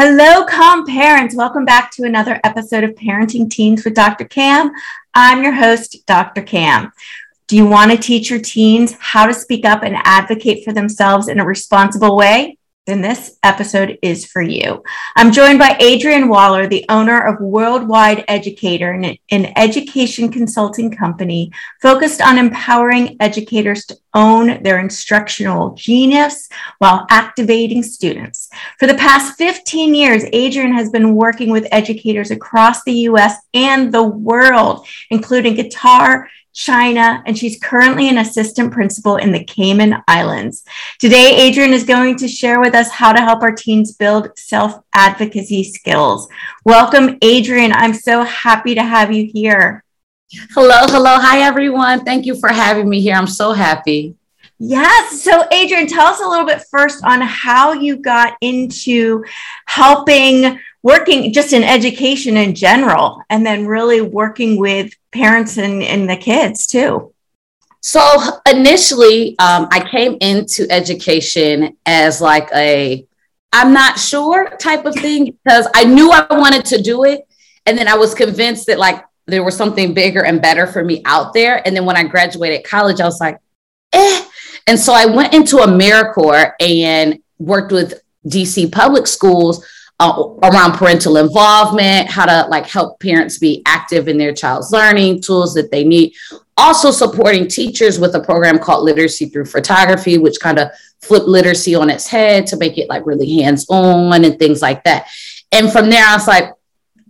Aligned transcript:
Hello, 0.00 0.44
calm 0.44 0.86
parents. 0.86 1.34
Welcome 1.34 1.64
back 1.64 1.90
to 1.96 2.04
another 2.04 2.40
episode 2.44 2.84
of 2.84 2.94
Parenting 2.94 3.50
Teens 3.50 3.84
with 3.84 3.94
Dr. 3.94 4.26
Cam. 4.26 4.70
I'm 5.12 5.42
your 5.42 5.50
host, 5.50 6.06
Dr. 6.06 6.40
Cam. 6.40 6.92
Do 7.48 7.56
you 7.56 7.66
want 7.66 7.90
to 7.90 7.96
teach 7.96 8.30
your 8.30 8.38
teens 8.38 8.94
how 9.00 9.26
to 9.26 9.34
speak 9.34 9.64
up 9.64 9.82
and 9.82 9.96
advocate 10.04 10.64
for 10.64 10.72
themselves 10.72 11.26
in 11.26 11.40
a 11.40 11.44
responsible 11.44 12.16
way? 12.16 12.57
Then 12.88 13.02
this 13.02 13.36
episode 13.42 13.98
is 14.00 14.24
for 14.24 14.40
you. 14.40 14.82
I'm 15.14 15.30
joined 15.30 15.58
by 15.58 15.76
Adrian 15.78 16.26
Waller, 16.26 16.66
the 16.66 16.86
owner 16.88 17.20
of 17.20 17.38
Worldwide 17.38 18.24
Educator, 18.28 18.92
an 18.92 19.52
education 19.56 20.32
consulting 20.32 20.90
company 20.90 21.52
focused 21.82 22.22
on 22.22 22.38
empowering 22.38 23.18
educators 23.20 23.84
to 23.86 23.98
own 24.14 24.62
their 24.62 24.78
instructional 24.78 25.74
genius 25.74 26.48
while 26.78 27.06
activating 27.10 27.82
students. 27.82 28.48
For 28.78 28.86
the 28.86 28.94
past 28.94 29.36
15 29.36 29.94
years, 29.94 30.24
Adrian 30.32 30.72
has 30.72 30.88
been 30.88 31.14
working 31.14 31.50
with 31.50 31.68
educators 31.70 32.30
across 32.30 32.84
the 32.84 33.00
US 33.10 33.34
and 33.52 33.92
the 33.92 34.02
world, 34.02 34.86
including 35.10 35.56
Qatar, 35.56 36.28
China, 36.58 37.22
and 37.24 37.38
she's 37.38 37.56
currently 37.60 38.08
an 38.08 38.18
assistant 38.18 38.72
principal 38.72 39.14
in 39.14 39.30
the 39.30 39.44
Cayman 39.44 40.02
Islands. 40.08 40.64
Today, 40.98 41.36
Adrian 41.36 41.72
is 41.72 41.84
going 41.84 42.16
to 42.16 42.26
share 42.26 42.58
with 42.60 42.74
us 42.74 42.90
how 42.90 43.12
to 43.12 43.20
help 43.20 43.42
our 43.42 43.52
teens 43.52 43.92
build 43.92 44.36
self 44.36 44.82
advocacy 44.92 45.62
skills. 45.62 46.28
Welcome, 46.64 47.16
Adrian. 47.22 47.72
I'm 47.72 47.94
so 47.94 48.24
happy 48.24 48.74
to 48.74 48.82
have 48.82 49.12
you 49.12 49.30
here. 49.32 49.84
Hello, 50.50 50.80
hello. 50.88 51.16
Hi, 51.20 51.42
everyone. 51.42 52.04
Thank 52.04 52.26
you 52.26 52.34
for 52.34 52.48
having 52.48 52.88
me 52.88 53.00
here. 53.00 53.14
I'm 53.14 53.28
so 53.28 53.52
happy. 53.52 54.16
Yes. 54.58 55.22
So, 55.22 55.46
Adrian, 55.52 55.86
tell 55.86 56.08
us 56.08 56.20
a 56.20 56.26
little 56.26 56.44
bit 56.44 56.64
first 56.72 57.04
on 57.04 57.20
how 57.20 57.72
you 57.72 57.98
got 57.98 58.36
into 58.40 59.24
helping 59.66 60.58
working 60.82 61.32
just 61.32 61.52
in 61.52 61.62
education 61.62 62.36
in 62.36 62.54
general, 62.56 63.22
and 63.30 63.46
then 63.46 63.66
really 63.66 64.00
working 64.00 64.58
with 64.58 64.92
parents 65.12 65.56
and, 65.56 65.82
and 65.82 66.08
the 66.08 66.16
kids 66.16 66.66
too. 66.66 67.12
So, 67.80 68.00
initially, 68.50 69.38
um, 69.38 69.68
I 69.70 69.86
came 69.88 70.18
into 70.20 70.66
education 70.70 71.76
as 71.86 72.20
like 72.20 72.48
a 72.54 73.06
I'm 73.52 73.72
not 73.72 73.98
sure 73.98 74.50
type 74.58 74.84
of 74.84 74.94
thing 74.94 75.26
because 75.26 75.68
I 75.74 75.84
knew 75.84 76.10
I 76.10 76.26
wanted 76.30 76.64
to 76.66 76.82
do 76.82 77.04
it. 77.04 77.26
And 77.66 77.78
then 77.78 77.88
I 77.88 77.94
was 77.94 78.14
convinced 78.14 78.66
that 78.66 78.78
like 78.78 79.04
there 79.26 79.42
was 79.42 79.56
something 79.56 79.94
bigger 79.94 80.24
and 80.24 80.40
better 80.40 80.66
for 80.66 80.84
me 80.84 81.02
out 81.04 81.32
there. 81.32 81.66
And 81.66 81.74
then 81.74 81.84
when 81.84 81.96
I 81.96 82.04
graduated 82.04 82.64
college, 82.64 83.00
I 83.00 83.04
was 83.04 83.20
like, 83.20 83.38
eh, 83.92 84.24
and 84.66 84.78
so 84.78 84.92
I 84.92 85.06
went 85.06 85.34
into 85.34 85.56
AmeriCorps 85.56 86.52
and 86.60 87.20
worked 87.38 87.72
with 87.72 88.02
DC 88.26 88.70
public 88.70 89.06
schools 89.06 89.64
uh, 90.00 90.22
around 90.44 90.72
parental 90.74 91.16
involvement, 91.16 92.08
how 92.08 92.24
to 92.24 92.48
like 92.48 92.66
help 92.66 93.00
parents 93.00 93.38
be 93.38 93.62
active 93.66 94.08
in 94.08 94.16
their 94.16 94.32
child's 94.32 94.70
learning, 94.70 95.20
tools 95.20 95.54
that 95.54 95.70
they 95.70 95.84
need. 95.84 96.14
Also 96.56 96.90
supporting 96.90 97.46
teachers 97.48 97.98
with 97.98 98.14
a 98.14 98.20
program 98.20 98.58
called 98.58 98.84
Literacy 98.84 99.26
Through 99.26 99.46
Photography, 99.46 100.18
which 100.18 100.40
kind 100.40 100.58
of 100.58 100.70
flipped 101.02 101.26
literacy 101.26 101.74
on 101.74 101.90
its 101.90 102.06
head 102.06 102.46
to 102.48 102.56
make 102.56 102.78
it 102.78 102.88
like 102.88 103.06
really 103.06 103.40
hands-on 103.40 104.24
and 104.24 104.38
things 104.38 104.60
like 104.62 104.82
that. 104.84 105.08
And 105.52 105.70
from 105.70 105.88
there, 105.88 106.04
I 106.04 106.14
was 106.14 106.26
like, 106.26 106.52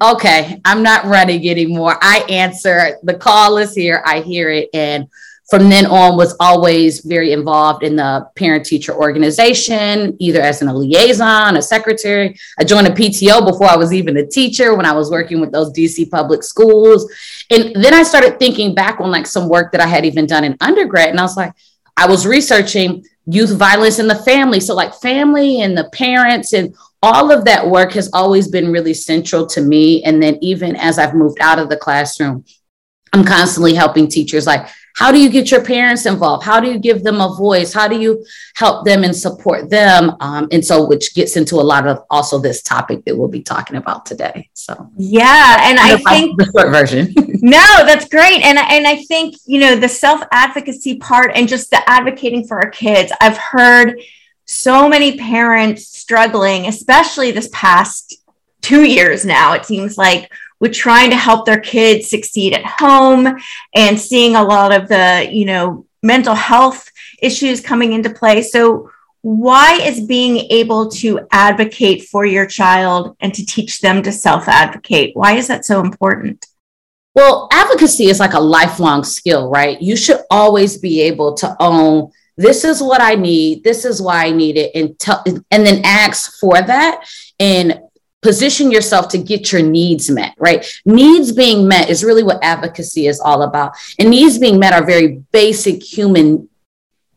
okay, 0.03 0.60
I'm 0.65 0.82
not 0.82 1.06
running 1.06 1.48
anymore. 1.48 1.97
I 2.00 2.25
answer 2.28 2.98
the 3.03 3.15
call 3.15 3.59
is 3.59 3.75
here, 3.75 4.03
I 4.06 4.21
hear 4.21 4.50
it, 4.50 4.69
and 4.72 5.09
from 5.48 5.70
then 5.70 5.86
on 5.86 6.16
was 6.16 6.36
always 6.41 7.00
very 7.00 7.32
involved 7.32 7.82
in 7.82 7.97
the 7.97 8.28
parent 8.36 8.66
teacher 8.66 8.94
organization 8.94 10.14
either 10.19 10.41
as 10.41 10.60
an, 10.60 10.69
a 10.69 10.75
liaison 10.75 11.56
a 11.56 11.62
secretary. 11.62 12.38
I 12.59 12.64
joined 12.64 12.86
a 12.86 12.91
pto 12.91 13.44
before 13.44 13.69
i 13.69 13.76
was 13.76 13.92
even 13.92 14.16
a 14.19 14.26
teacher 14.26 14.75
when 14.75 14.86
i 14.86 14.92
was 14.92 15.10
working 15.10 15.41
with 15.41 15.53
those 15.53 15.72
dc 15.72 16.10
public 16.10 16.42
schools. 16.42 17.10
And 17.50 17.75
then 17.82 17.94
i 17.94 18.03
started 18.03 18.38
thinking 18.38 18.75
back 18.75 19.00
on 19.00 19.10
like 19.10 19.26
some 19.26 19.48
work 19.48 19.72
that 19.72 19.81
i 19.81 19.86
had 19.86 20.04
even 20.04 20.26
done 20.26 20.44
in 20.44 20.56
undergrad 20.60 21.09
and 21.09 21.19
i 21.19 21.22
was 21.22 21.36
like 21.36 21.53
i 21.97 22.06
was 22.06 22.26
researching 22.26 23.04
youth 23.30 23.50
violence 23.50 23.98
in 23.98 24.09
the 24.09 24.15
family. 24.15 24.59
So 24.59 24.75
like 24.75 24.94
family 24.94 25.60
and 25.60 25.76
the 25.76 25.91
parents 25.91 26.54
and 26.54 26.75
all 27.03 27.30
of 27.30 27.44
that 27.44 27.69
work 27.69 27.92
has 27.92 28.09
always 28.15 28.48
been 28.48 28.72
really 28.72 28.94
central 28.94 29.47
to 29.48 29.60
me. 29.60 30.03
And 30.03 30.22
then 30.22 30.38
even 30.41 30.76
as 30.76 30.98
i've 30.98 31.15
moved 31.15 31.38
out 31.41 31.59
of 31.59 31.69
the 31.69 31.76
classroom 31.76 32.44
i'm 33.12 33.25
constantly 33.25 33.75
helping 33.75 34.09
teachers 34.09 34.47
like 34.47 34.69
how 34.98 35.12
do 35.12 35.20
you 35.20 35.31
get 35.31 35.53
your 35.53 35.62
parents 35.62 36.06
involved? 36.06 36.42
How 36.44 36.59
do 36.59 36.66
you 36.66 36.76
give 36.76 37.04
them 37.04 37.20
a 37.20 37.32
voice? 37.36 37.72
How 37.72 37.86
do 37.86 37.97
you 37.97 38.26
help 38.56 38.84
them 38.84 39.04
and 39.04 39.14
support 39.14 39.70
them? 39.70 40.16
Um, 40.19 40.48
and 40.50 40.64
so, 40.64 40.88
which 40.88 41.14
gets 41.14 41.36
into 41.36 41.54
a 41.54 41.62
lot 41.62 41.86
of 41.86 42.04
also 42.10 42.41
this 42.41 42.62
topic 42.62 43.04
that 43.04 43.16
we'll 43.16 43.28
be 43.28 43.41
talking 43.41 43.76
about 43.76 44.06
today. 44.06 44.50
So, 44.54 44.91
yeah, 44.97 45.69
and 45.70 45.78
I 45.78 45.98
think 45.98 46.36
the 46.36 46.47
short 46.47 46.72
version. 46.72 47.14
no, 47.42 47.86
that's 47.86 48.09
great, 48.09 48.42
and 48.42 48.59
and 48.59 48.88
I 48.88 48.97
think 49.04 49.36
you 49.47 49.60
know 49.60 49.76
the 49.76 49.88
self 49.88 50.20
advocacy 50.32 50.97
part 50.97 51.30
and 51.36 51.48
just 51.48 51.70
the 51.70 51.88
advocating 51.88 52.44
for 52.44 52.56
our 52.56 52.70
kids. 52.70 53.12
I've 53.20 53.38
heard 53.38 54.00
so 54.47 54.88
many 54.88 55.16
parents 55.16 55.86
struggling, 55.86 56.66
especially 56.66 57.30
this 57.30 57.48
past 57.53 58.16
two 58.62 58.82
years 58.82 59.25
now. 59.25 59.53
It 59.53 59.65
seems 59.65 59.97
like 59.97 60.32
with 60.61 60.73
trying 60.73 61.11
to 61.11 61.17
help 61.17 61.47
their 61.47 61.61
kids 61.61 62.09
succeed 62.09 62.55
at 62.55 62.65
home 62.65 63.39
and 63.75 64.01
seeing 64.01 64.37
a 64.37 64.43
lot 64.43 64.75
of 64.75 64.89
the, 64.89 65.29
you 65.31 65.45
know, 65.45 65.87
mental 66.03 66.35
health 66.35 66.91
issues 67.23 67.61
coming 67.61 67.93
into 67.93 68.11
play. 68.11 68.43
So, 68.43 68.91
why 69.23 69.81
is 69.83 70.07
being 70.07 70.39
able 70.51 70.89
to 70.91 71.27
advocate 71.33 72.05
for 72.05 72.25
your 72.25 72.47
child 72.47 73.17
and 73.21 73.35
to 73.35 73.45
teach 73.45 73.81
them 73.81 74.03
to 74.03 74.13
self 74.13 74.49
advocate? 74.49 75.15
Why 75.15 75.35
is 75.35 75.49
that 75.49 75.65
so 75.65 75.81
important? 75.81 76.47
Well, 77.15 77.49
advocacy 77.51 78.05
is 78.07 78.21
like 78.21 78.35
a 78.35 78.41
lifelong 78.41 79.03
skill, 79.03 79.51
right? 79.51 79.81
You 79.83 79.97
should 79.97 80.21
always 80.31 80.79
be 80.79 81.01
able 81.03 81.35
to 81.35 81.57
own 81.59 82.13
this 82.39 82.63
is 82.63 82.81
what 82.81 83.01
I 83.01 83.17
need, 83.17 83.65
this 83.65 83.85
is 83.85 84.01
why 84.01 84.27
I 84.27 84.31
need 84.31 84.57
it, 84.57 84.71
and 84.73 84.97
tell, 84.97 85.25
and 85.27 85.67
then 85.67 85.83
ask 85.85 86.39
for 86.39 86.55
that 86.63 87.05
and 87.41 87.81
position 88.23 88.71
yourself 88.71 89.09
to 89.09 89.19
get 89.19 89.53
your 89.53 89.62
needs 89.62 90.11
met, 90.11 90.34
right? 90.39 90.67
Needs 90.84 91.33
being 91.33 91.69
met 91.69 91.89
is 91.89 92.05
really 92.05 92.23
what 92.23 92.43
advocacy 92.43 93.06
is 93.06 93.21
all 93.21 93.43
about. 93.43 93.77
And 93.99 94.11
needs 94.11 94.39
being 94.39 94.59
met 94.59 94.73
are 94.73 94.84
very 94.84 95.23
basic 95.31 95.83
human 95.83 96.49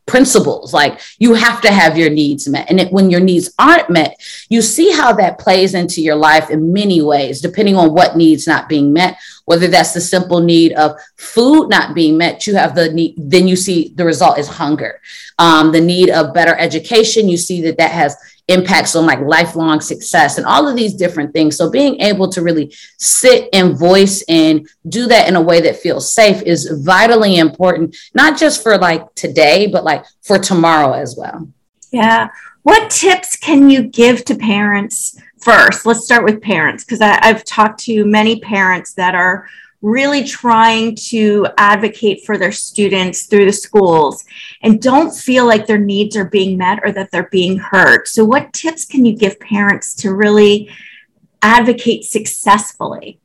principles 0.08 0.74
like 0.74 1.00
you 1.20 1.34
have 1.34 1.62
to 1.62 1.72
have 1.72 1.98
your 1.98 2.10
needs 2.10 2.46
met 2.50 2.70
and 2.70 2.82
it, 2.82 2.92
when 2.92 3.10
your 3.10 3.22
needs 3.22 3.54
aren't 3.58 3.90
met 3.90 4.14
you 4.50 4.62
see 4.62 4.92
how 4.92 5.14
that 5.14 5.38
plays 5.38 5.74
into 5.74 6.02
your 6.02 6.16
life 6.16 6.50
in 6.50 6.74
many 6.74 7.02
ways 7.02 7.40
depending 7.40 7.78
on 7.78 7.94
what 7.94 8.18
needs 8.18 8.46
not 8.46 8.68
being 8.68 8.92
met 8.92 9.18
whether 9.52 9.68
that's 9.68 9.94
the 9.94 10.02
simple 10.02 10.40
need 10.40 10.72
of 10.74 10.96
food 11.18 11.68
not 11.70 11.94
being 11.94 12.18
met 12.18 12.48
you 12.48 12.56
have 12.56 12.74
the 12.74 12.92
need 12.94 13.14
then 13.18 13.48
you 13.48 13.56
see 13.56 13.94
the 13.96 14.06
result 14.06 14.40
is 14.40 14.48
hunger 14.48 15.00
um, 15.40 15.72
the 15.72 15.82
need 15.82 16.10
of 16.10 16.34
better 16.34 16.56
education 16.56 17.28
you 17.28 17.38
see 17.38 17.62
that 17.62 17.78
that 17.78 17.92
has 17.92 18.16
impacts 18.52 18.96
on 18.96 19.06
like 19.06 19.20
lifelong 19.22 19.80
success 19.80 20.38
and 20.38 20.46
all 20.46 20.68
of 20.68 20.76
these 20.76 20.94
different 20.94 21.34
things. 21.34 21.56
So 21.56 21.70
being 21.70 22.00
able 22.02 22.30
to 22.30 22.42
really 22.42 22.74
sit 22.98 23.50
and 23.54 23.78
voice 23.78 24.24
and 24.28 24.68
do 24.88 25.08
that 25.08 25.28
in 25.28 25.36
a 25.36 25.42
way 25.42 25.62
that 25.62 25.78
feels 25.78 26.12
safe 26.12 26.42
is 26.44 26.70
vitally 26.84 27.38
important, 27.38 27.96
not 28.14 28.38
just 28.38 28.62
for 28.62 28.78
like 28.78 29.14
today, 29.16 29.68
but 29.68 29.84
like 29.84 30.06
for 30.22 30.38
tomorrow 30.38 30.94
as 30.94 31.16
well. 31.18 31.48
Yeah. 31.92 32.30
What 32.64 32.92
tips 32.92 33.36
can 33.38 33.70
you 33.70 33.84
give 33.84 34.26
to 34.26 34.36
parents 34.36 35.18
first? 35.42 35.86
Let's 35.86 36.06
start 36.06 36.24
with 36.24 36.42
parents 36.42 36.84
because 36.84 37.02
I've 37.02 37.44
talked 37.44 37.80
to 37.82 38.06
many 38.06 38.40
parents 38.40 38.94
that 38.94 39.16
are 39.16 39.48
really 39.82 40.24
trying 40.24 40.96
to 40.96 41.48
advocate 41.58 42.24
for 42.24 42.38
their 42.38 42.52
students 42.52 43.24
through 43.24 43.46
the 43.46 43.54
schools 43.54 44.24
and 44.62 44.82
don't 44.82 45.12
feel 45.12 45.46
like 45.48 45.66
their 45.66 45.80
needs 45.80 46.16
are 46.16 46.26
being 46.26 46.58
met 46.58 46.80
or 46.84 46.92
that 46.92 47.10
they're 47.12 47.30
being 47.32 47.58
heard. 47.58 48.08
So, 48.08 48.24
what 48.24 48.54
tips 48.54 48.86
can 48.86 49.06
you 49.06 49.16
give 49.16 49.40
parents 49.40 49.96
to 49.96 50.14
really 50.14 50.70
advocate 51.42 52.06
successfully? 52.06 53.20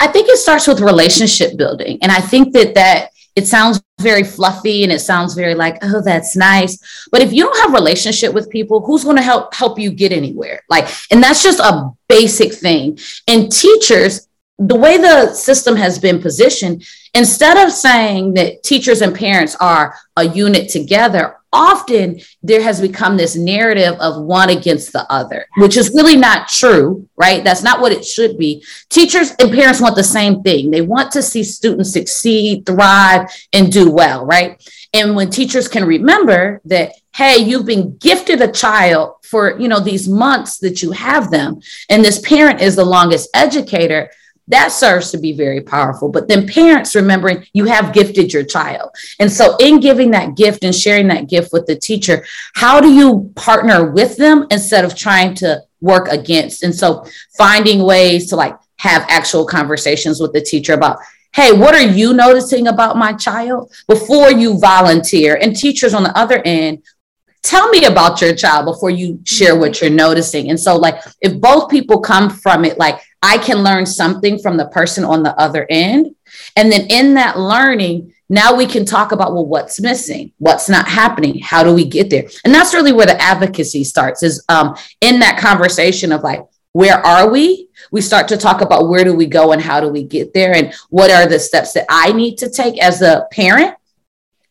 I 0.00 0.08
think 0.08 0.28
it 0.28 0.38
starts 0.38 0.66
with 0.66 0.80
relationship 0.80 1.56
building. 1.56 1.98
And 2.02 2.10
I 2.10 2.20
think 2.20 2.52
that 2.54 2.74
that 2.74 3.11
it 3.34 3.46
sounds 3.46 3.82
very 4.00 4.24
fluffy 4.24 4.82
and 4.82 4.92
it 4.92 5.00
sounds 5.00 5.34
very 5.34 5.54
like 5.54 5.78
oh 5.82 6.02
that's 6.02 6.36
nice. 6.36 7.06
But 7.10 7.22
if 7.22 7.32
you 7.32 7.44
don't 7.44 7.58
have 7.58 7.72
relationship 7.72 8.34
with 8.34 8.50
people 8.50 8.84
who's 8.84 9.04
going 9.04 9.16
to 9.16 9.22
help 9.22 9.54
help 9.54 9.78
you 9.78 9.90
get 9.90 10.12
anywhere? 10.12 10.62
Like 10.68 10.88
and 11.10 11.22
that's 11.22 11.42
just 11.42 11.60
a 11.60 11.90
basic 12.08 12.52
thing. 12.52 12.98
And 13.28 13.50
teachers 13.50 14.28
the 14.58 14.76
way 14.76 14.96
the 14.96 15.32
system 15.32 15.76
has 15.76 15.98
been 15.98 16.20
positioned, 16.20 16.84
instead 17.14 17.56
of 17.64 17.72
saying 17.72 18.34
that 18.34 18.62
teachers 18.62 19.02
and 19.02 19.14
parents 19.14 19.56
are 19.60 19.96
a 20.16 20.24
unit 20.24 20.68
together, 20.68 21.36
often 21.52 22.20
there 22.42 22.62
has 22.62 22.80
become 22.80 23.16
this 23.16 23.36
narrative 23.36 23.94
of 24.00 24.22
one 24.22 24.50
against 24.50 24.92
the 24.92 25.10
other, 25.10 25.46
which 25.56 25.76
is 25.76 25.94
really 25.94 26.16
not 26.16 26.48
true, 26.48 27.08
right? 27.16 27.44
That's 27.44 27.62
not 27.62 27.80
what 27.80 27.92
it 27.92 28.04
should 28.04 28.38
be. 28.38 28.64
Teachers 28.88 29.32
and 29.38 29.52
parents 29.52 29.80
want 29.80 29.96
the 29.96 30.04
same 30.04 30.42
thing. 30.42 30.70
They 30.70 30.80
want 30.80 31.12
to 31.12 31.22
see 31.22 31.44
students 31.44 31.92
succeed, 31.92 32.64
thrive, 32.64 33.28
and 33.52 33.70
do 33.70 33.90
well, 33.90 34.24
right? 34.24 34.62
And 34.94 35.16
when 35.16 35.30
teachers 35.30 35.68
can 35.68 35.84
remember 35.84 36.60
that, 36.66 36.92
hey, 37.14 37.38
you've 37.38 37.66
been 37.66 37.96
gifted 37.96 38.40
a 38.40 38.50
child 38.50 39.16
for, 39.24 39.58
you 39.58 39.68
know, 39.68 39.80
these 39.80 40.08
months 40.08 40.58
that 40.58 40.82
you 40.82 40.92
have 40.92 41.30
them, 41.30 41.60
and 41.88 42.04
this 42.04 42.20
parent 42.20 42.60
is 42.60 42.76
the 42.76 42.84
longest 42.84 43.30
educator, 43.34 44.10
that 44.48 44.72
serves 44.72 45.10
to 45.12 45.18
be 45.18 45.32
very 45.32 45.60
powerful. 45.60 46.08
But 46.08 46.28
then 46.28 46.46
parents 46.46 46.94
remembering 46.94 47.46
you 47.52 47.64
have 47.66 47.92
gifted 47.92 48.32
your 48.32 48.44
child. 48.44 48.90
And 49.20 49.30
so, 49.30 49.56
in 49.58 49.80
giving 49.80 50.10
that 50.10 50.36
gift 50.36 50.64
and 50.64 50.74
sharing 50.74 51.08
that 51.08 51.28
gift 51.28 51.52
with 51.52 51.66
the 51.66 51.76
teacher, 51.76 52.24
how 52.54 52.80
do 52.80 52.92
you 52.92 53.32
partner 53.36 53.90
with 53.90 54.16
them 54.16 54.46
instead 54.50 54.84
of 54.84 54.96
trying 54.96 55.34
to 55.36 55.62
work 55.80 56.08
against? 56.08 56.64
And 56.64 56.74
so, 56.74 57.06
finding 57.36 57.82
ways 57.82 58.28
to 58.30 58.36
like 58.36 58.56
have 58.78 59.06
actual 59.08 59.46
conversations 59.46 60.20
with 60.20 60.32
the 60.32 60.40
teacher 60.40 60.74
about, 60.74 60.98
hey, 61.34 61.52
what 61.52 61.74
are 61.74 61.86
you 61.86 62.12
noticing 62.12 62.66
about 62.66 62.96
my 62.96 63.12
child 63.12 63.72
before 63.86 64.32
you 64.32 64.58
volunteer? 64.58 65.36
And 65.40 65.56
teachers 65.56 65.94
on 65.94 66.02
the 66.02 66.18
other 66.18 66.42
end, 66.44 66.82
tell 67.42 67.68
me 67.68 67.84
about 67.84 68.20
your 68.20 68.34
child 68.34 68.66
before 68.66 68.90
you 68.90 69.20
share 69.24 69.56
what 69.56 69.80
you're 69.80 69.90
noticing. 69.90 70.50
And 70.50 70.58
so, 70.58 70.76
like, 70.76 70.96
if 71.20 71.40
both 71.40 71.70
people 71.70 72.00
come 72.00 72.28
from 72.28 72.64
it, 72.64 72.76
like, 72.76 73.00
I 73.22 73.38
can 73.38 73.58
learn 73.58 73.86
something 73.86 74.38
from 74.38 74.56
the 74.56 74.66
person 74.66 75.04
on 75.04 75.22
the 75.22 75.38
other 75.38 75.66
end. 75.70 76.14
And 76.56 76.72
then 76.72 76.86
in 76.90 77.14
that 77.14 77.38
learning, 77.38 78.12
now 78.28 78.54
we 78.54 78.66
can 78.66 78.84
talk 78.84 79.12
about 79.12 79.32
well 79.34 79.46
what's 79.46 79.80
missing? 79.80 80.32
What's 80.38 80.68
not 80.68 80.88
happening? 80.88 81.38
How 81.40 81.62
do 81.62 81.74
we 81.74 81.84
get 81.84 82.10
there? 82.10 82.24
And 82.44 82.54
that's 82.54 82.74
really 82.74 82.92
where 82.92 83.06
the 83.06 83.20
advocacy 83.20 83.84
starts 83.84 84.22
is 84.22 84.44
um, 84.48 84.74
in 85.00 85.20
that 85.20 85.38
conversation 85.38 86.12
of 86.12 86.22
like 86.22 86.40
where 86.72 86.96
are 87.06 87.30
we? 87.30 87.68
We 87.90 88.00
start 88.00 88.28
to 88.28 88.38
talk 88.38 88.62
about 88.62 88.88
where 88.88 89.04
do 89.04 89.14
we 89.14 89.26
go 89.26 89.52
and 89.52 89.60
how 89.60 89.80
do 89.80 89.88
we 89.88 90.02
get 90.04 90.32
there? 90.32 90.54
And 90.54 90.72
what 90.88 91.10
are 91.10 91.26
the 91.26 91.38
steps 91.38 91.74
that 91.74 91.84
i 91.90 92.12
need 92.12 92.38
to 92.38 92.48
take 92.48 92.82
as 92.82 93.02
a 93.02 93.26
parent? 93.30 93.74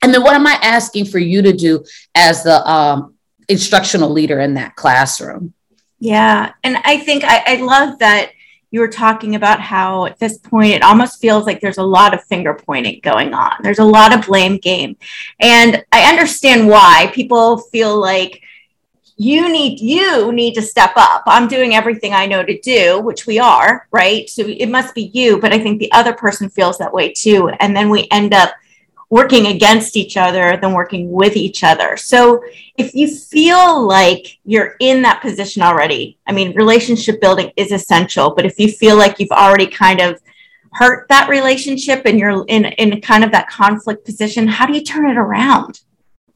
And 0.03 0.13
then 0.13 0.21
what 0.21 0.35
am 0.35 0.45
i 0.45 0.57
asking 0.61 1.05
for 1.05 1.19
you 1.19 1.41
to 1.41 1.53
do 1.53 1.83
as 2.13 2.43
the 2.43 2.63
um, 2.69 3.15
instructional 3.47 4.11
leader 4.11 4.39
in 4.39 4.53
that 4.53 4.75
classroom? 4.75 5.53
Yeah. 5.99 6.53
And 6.63 6.77
i 6.83 6.97
think 6.97 7.23
I, 7.23 7.43
I 7.47 7.55
love 7.55 7.97
that 7.99 8.31
you 8.71 8.79
were 8.79 8.87
talking 8.87 9.35
about 9.35 9.59
how 9.59 10.05
at 10.05 10.17
this 10.17 10.37
point 10.37 10.73
it 10.73 10.81
almost 10.81 11.19
feels 11.19 11.45
like 11.45 11.59
there's 11.59 11.77
a 11.77 11.83
lot 11.83 12.13
of 12.13 12.23
finger 12.23 12.53
pointing 12.53 13.01
going 13.03 13.33
on. 13.33 13.51
There's 13.61 13.79
a 13.79 13.85
lot 13.85 14.17
of 14.17 14.25
blame 14.25 14.57
game. 14.57 14.95
And 15.41 15.83
I 15.91 16.09
understand 16.09 16.67
why 16.67 17.11
people 17.13 17.57
feel 17.57 17.99
like 17.99 18.41
you 19.17 19.51
need 19.51 19.79
you 19.79 20.31
need 20.31 20.53
to 20.55 20.61
step 20.61 20.93
up. 20.95 21.23
I'm 21.27 21.47
doing 21.47 21.75
everything 21.75 22.13
I 22.13 22.25
know 22.25 22.43
to 22.43 22.59
do, 22.61 23.01
which 23.01 23.27
we 23.27 23.37
are, 23.37 23.87
right? 23.91 24.27
So 24.29 24.43
it 24.47 24.67
must 24.69 24.95
be 24.95 25.11
you, 25.13 25.37
but 25.37 25.53
I 25.53 25.59
think 25.59 25.79
the 25.79 25.91
other 25.91 26.13
person 26.13 26.49
feels 26.49 26.77
that 26.77 26.93
way 26.93 27.11
too. 27.11 27.49
And 27.59 27.75
then 27.75 27.89
we 27.89 28.07
end 28.09 28.33
up 28.33 28.53
working 29.11 29.47
against 29.47 29.97
each 29.97 30.15
other 30.15 30.57
than 30.61 30.71
working 30.71 31.11
with 31.11 31.35
each 31.35 31.65
other. 31.65 31.97
So 31.97 32.41
if 32.77 32.95
you 32.95 33.13
feel 33.13 33.85
like 33.85 34.39
you're 34.45 34.77
in 34.79 35.01
that 35.01 35.21
position 35.21 35.61
already, 35.61 36.17
I 36.25 36.31
mean, 36.31 36.55
relationship 36.55 37.19
building 37.19 37.51
is 37.57 37.73
essential, 37.73 38.33
but 38.33 38.45
if 38.45 38.57
you 38.57 38.71
feel 38.71 38.95
like 38.95 39.19
you've 39.19 39.31
already 39.31 39.67
kind 39.67 39.99
of 39.99 40.21
hurt 40.71 41.09
that 41.09 41.27
relationship 41.27 42.03
and 42.05 42.17
you're 42.17 42.45
in, 42.47 42.65
in 42.65 43.01
kind 43.01 43.25
of 43.25 43.33
that 43.33 43.49
conflict 43.49 44.05
position, 44.05 44.47
how 44.47 44.65
do 44.65 44.73
you 44.73 44.81
turn 44.81 45.09
it 45.09 45.17
around? 45.17 45.81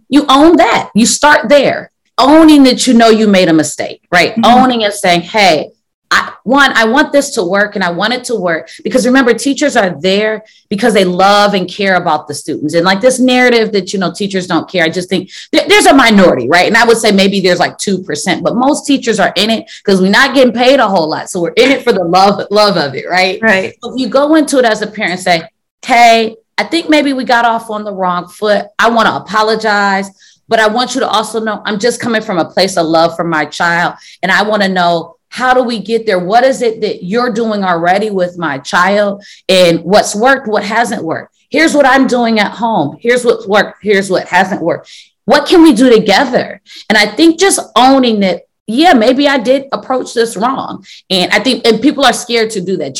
You 0.09 0.25
own 0.27 0.57
that. 0.57 0.91
You 0.93 1.05
start 1.05 1.47
there, 1.47 1.91
owning 2.17 2.63
that 2.63 2.85
you 2.85 2.93
know 2.93 3.07
you 3.09 3.29
made 3.29 3.47
a 3.47 3.53
mistake, 3.53 4.05
right? 4.11 4.31
Mm-hmm. 4.31 4.43
Owning 4.43 4.83
and 4.83 4.93
saying, 4.93 5.21
hey, 5.21 5.71
I, 6.11 6.33
one, 6.43 6.71
I 6.75 6.85
want 6.85 7.11
this 7.11 7.31
to 7.31 7.43
work 7.43 7.75
and 7.75 7.83
I 7.83 7.89
want 7.89 8.13
it 8.13 8.23
to 8.25 8.35
work 8.35 8.69
because 8.83 9.05
remember, 9.05 9.33
teachers 9.33 9.75
are 9.75 9.99
there 9.99 10.45
because 10.69 10.93
they 10.93 11.03
love 11.03 11.53
and 11.53 11.67
care 11.67 11.95
about 11.95 12.27
the 12.27 12.33
students. 12.33 12.75
And 12.75 12.85
like 12.85 13.01
this 13.01 13.19
narrative 13.19 13.71
that, 13.71 13.91
you 13.91 13.99
know, 13.99 14.13
teachers 14.13 14.45
don't 14.45 14.69
care, 14.69 14.83
I 14.85 14.89
just 14.89 15.09
think 15.09 15.31
th- 15.51 15.67
there's 15.67 15.87
a 15.87 15.93
minority, 15.93 16.47
right? 16.47 16.67
And 16.67 16.77
I 16.77 16.85
would 16.85 16.97
say 16.97 17.11
maybe 17.11 17.41
there's 17.41 17.59
like 17.59 17.77
2%, 17.77 18.43
but 18.43 18.55
most 18.55 18.85
teachers 18.85 19.19
are 19.19 19.33
in 19.35 19.49
it 19.49 19.71
because 19.83 20.01
we're 20.01 20.11
not 20.11 20.35
getting 20.35 20.53
paid 20.53 20.79
a 20.79 20.87
whole 20.87 21.09
lot. 21.09 21.29
So 21.29 21.41
we're 21.41 21.53
in 21.57 21.71
it 21.71 21.83
for 21.83 21.91
the 21.91 22.03
love, 22.03 22.45
love 22.51 22.77
of 22.77 22.93
it, 22.95 23.07
right? 23.07 23.41
Right. 23.41 23.75
So 23.81 23.93
if 23.93 23.99
you 23.99 24.07
go 24.07 24.35
into 24.35 24.59
it 24.59 24.65
as 24.65 24.81
a 24.81 24.87
parent, 24.87 25.19
say, 25.19 25.49
hey, 25.83 26.35
I 26.57 26.63
think 26.63 26.89
maybe 26.89 27.13
we 27.13 27.23
got 27.25 27.45
off 27.45 27.69
on 27.69 27.83
the 27.83 27.93
wrong 27.93 28.27
foot. 28.27 28.67
I 28.79 28.89
want 28.89 29.07
to 29.07 29.15
apologize. 29.15 30.09
But 30.47 30.59
I 30.59 30.67
want 30.67 30.93
you 30.93 31.01
to 31.01 31.07
also 31.07 31.39
know 31.39 31.61
I'm 31.65 31.79
just 31.79 31.99
coming 31.99 32.21
from 32.21 32.37
a 32.37 32.45
place 32.45 32.77
of 32.77 32.85
love 32.85 33.15
for 33.15 33.23
my 33.23 33.45
child. 33.45 33.95
And 34.21 34.31
I 34.31 34.43
want 34.43 34.61
to 34.61 34.69
know 34.69 35.15
how 35.35 35.53
do 35.53 35.61
we 35.61 35.79
get 35.79 36.05
there? 36.05 36.17
What 36.17 36.45
is 36.45 36.61
it 36.61 36.79
that 36.79 37.03
you're 37.03 37.33
doing 37.33 37.61
already 37.61 38.09
with 38.09 38.37
my 38.37 38.57
child 38.57 39.21
and 39.49 39.83
what's 39.83 40.15
worked, 40.15 40.47
what 40.47 40.63
hasn't 40.63 41.03
worked? 41.03 41.35
Here's 41.49 41.73
what 41.73 41.85
I'm 41.85 42.07
doing 42.07 42.39
at 42.39 42.51
home. 42.51 42.97
Here's 43.01 43.25
what's 43.25 43.45
worked. 43.45 43.83
Here's 43.83 44.09
what 44.09 44.29
hasn't 44.29 44.61
worked. 44.61 44.89
What 45.25 45.45
can 45.45 45.61
we 45.61 45.73
do 45.73 45.93
together? 45.93 46.61
And 46.87 46.97
I 46.97 47.05
think 47.05 47.37
just 47.37 47.59
owning 47.75 48.21
that, 48.21 48.43
yeah, 48.65 48.93
maybe 48.93 49.27
I 49.27 49.37
did 49.37 49.65
approach 49.73 50.13
this 50.13 50.37
wrong. 50.37 50.85
And 51.09 51.29
I 51.33 51.39
think, 51.39 51.67
and 51.67 51.81
people 51.81 52.05
are 52.05 52.13
scared 52.13 52.51
to 52.51 52.61
do 52.61 52.77
that. 52.77 52.97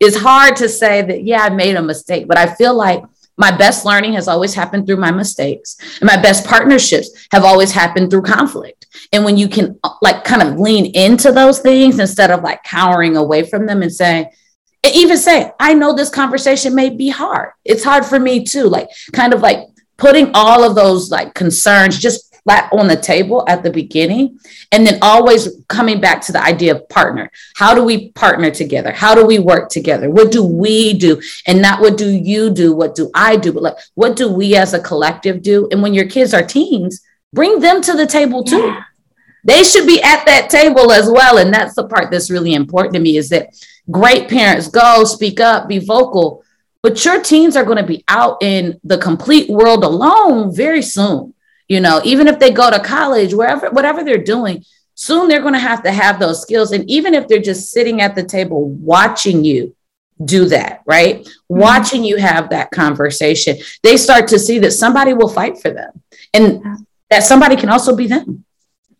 It's 0.00 0.16
hard 0.16 0.56
to 0.56 0.70
say 0.70 1.02
that, 1.02 1.22
yeah, 1.22 1.42
I 1.42 1.50
made 1.50 1.76
a 1.76 1.82
mistake, 1.82 2.26
but 2.26 2.38
I 2.38 2.54
feel 2.54 2.74
like 2.74 3.04
my 3.36 3.54
best 3.54 3.84
learning 3.84 4.14
has 4.14 4.26
always 4.26 4.54
happened 4.54 4.86
through 4.86 4.96
my 4.96 5.10
mistakes, 5.10 5.76
and 6.00 6.06
my 6.06 6.16
best 6.16 6.46
partnerships 6.46 7.26
have 7.32 7.44
always 7.44 7.72
happened 7.72 8.08
through 8.10 8.22
conflict. 8.22 8.83
And 9.12 9.24
when 9.24 9.36
you 9.36 9.48
can 9.48 9.78
uh, 9.84 9.94
like 10.02 10.24
kind 10.24 10.42
of 10.42 10.58
lean 10.58 10.86
into 10.94 11.32
those 11.32 11.60
things 11.60 11.98
instead 11.98 12.30
of 12.30 12.42
like 12.42 12.62
cowering 12.62 13.16
away 13.16 13.44
from 13.44 13.66
them 13.66 13.82
and 13.82 13.92
saying, 13.92 14.26
even 14.92 15.16
say, 15.16 15.50
I 15.58 15.74
know 15.74 15.94
this 15.94 16.10
conversation 16.10 16.74
may 16.74 16.90
be 16.90 17.08
hard. 17.08 17.52
It's 17.64 17.84
hard 17.84 18.04
for 18.04 18.18
me 18.18 18.44
too. 18.44 18.64
Like, 18.64 18.88
kind 19.12 19.32
of 19.32 19.40
like 19.40 19.60
putting 19.96 20.30
all 20.34 20.64
of 20.64 20.74
those 20.74 21.10
like 21.10 21.34
concerns 21.34 21.98
just 21.98 22.34
flat 22.44 22.70
on 22.72 22.86
the 22.86 22.96
table 22.96 23.42
at 23.48 23.62
the 23.62 23.70
beginning 23.70 24.38
and 24.70 24.86
then 24.86 24.98
always 25.00 25.48
coming 25.68 26.00
back 26.00 26.20
to 26.20 26.32
the 26.32 26.42
idea 26.42 26.74
of 26.74 26.88
partner. 26.90 27.30
How 27.56 27.74
do 27.74 27.82
we 27.82 28.10
partner 28.10 28.50
together? 28.50 28.92
How 28.92 29.14
do 29.14 29.24
we 29.24 29.38
work 29.38 29.70
together? 29.70 30.10
What 30.10 30.30
do 30.30 30.44
we 30.44 30.92
do? 30.92 31.22
And 31.46 31.62
not 31.62 31.80
what 31.80 31.96
do 31.96 32.08
you 32.10 32.50
do 32.50 32.74
what 32.74 32.94
do 32.94 33.10
i 33.14 33.36
do 33.36 33.52
but 33.52 33.62
like 33.62 33.76
what 33.94 34.16
do 34.16 34.30
we 34.30 34.56
as 34.56 34.74
a 34.74 34.80
collective 34.80 35.42
do? 35.42 35.68
And 35.70 35.82
when 35.82 35.94
your 35.94 36.08
kids 36.08 36.34
are 36.34 36.42
teens 36.42 37.00
bring 37.34 37.60
them 37.60 37.82
to 37.82 37.92
the 37.92 38.06
table 38.06 38.44
too. 38.44 38.58
Yeah. 38.58 38.82
they 39.44 39.62
should 39.62 39.86
be 39.86 40.00
at 40.02 40.24
that 40.24 40.48
table 40.48 40.90
as 40.90 41.10
well. 41.10 41.38
And 41.38 41.52
that's 41.52 41.74
the 41.74 41.86
part 41.86 42.10
that's 42.10 42.30
really 42.30 42.54
important 42.54 42.94
to 42.94 43.00
me 43.00 43.16
is 43.18 43.28
that 43.28 43.54
great 43.90 44.28
parents 44.28 44.68
go 44.68 45.04
speak 45.04 45.40
up 45.40 45.68
be 45.68 45.78
vocal. 45.78 46.42
But 46.82 47.02
your 47.04 47.22
teens 47.22 47.56
are 47.56 47.64
going 47.64 47.78
to 47.78 47.86
be 47.86 48.04
out 48.08 48.42
in 48.42 48.78
the 48.84 48.98
complete 48.98 49.48
world 49.48 49.84
alone 49.84 50.54
very 50.54 50.82
soon. 50.82 51.34
You 51.68 51.80
know 51.80 52.00
even 52.04 52.28
if 52.28 52.38
they 52.38 52.50
go 52.50 52.70
to 52.70 52.78
college 52.78 53.32
wherever 53.32 53.70
whatever 53.70 54.04
they're 54.04 54.22
doing 54.22 54.64
soon 54.94 55.28
they're 55.28 55.40
going 55.40 55.54
to 55.54 55.58
have 55.70 55.82
to 55.82 55.90
have 55.90 56.18
those 56.18 56.42
skills. 56.42 56.72
And 56.72 56.88
even 56.90 57.14
if 57.14 57.26
they're 57.26 57.40
just 57.40 57.70
sitting 57.70 58.00
at 58.00 58.14
the 58.14 58.22
table 58.22 58.68
watching 58.68 59.44
you 59.44 59.74
do 60.24 60.44
that 60.46 60.82
right? 60.86 61.20
Mm-hmm. 61.20 61.58
watching 61.58 62.04
you 62.04 62.16
have 62.18 62.50
that 62.50 62.70
conversation 62.70 63.56
they 63.82 63.96
start 63.96 64.28
to 64.28 64.38
see 64.38 64.58
that 64.60 64.72
somebody 64.72 65.14
will 65.14 65.28
fight 65.28 65.60
for 65.60 65.70
them. 65.70 66.02
And 66.32 66.62
that 67.10 67.22
somebody 67.22 67.56
can 67.56 67.68
also 67.68 67.94
be 67.94 68.06
them 68.06 68.44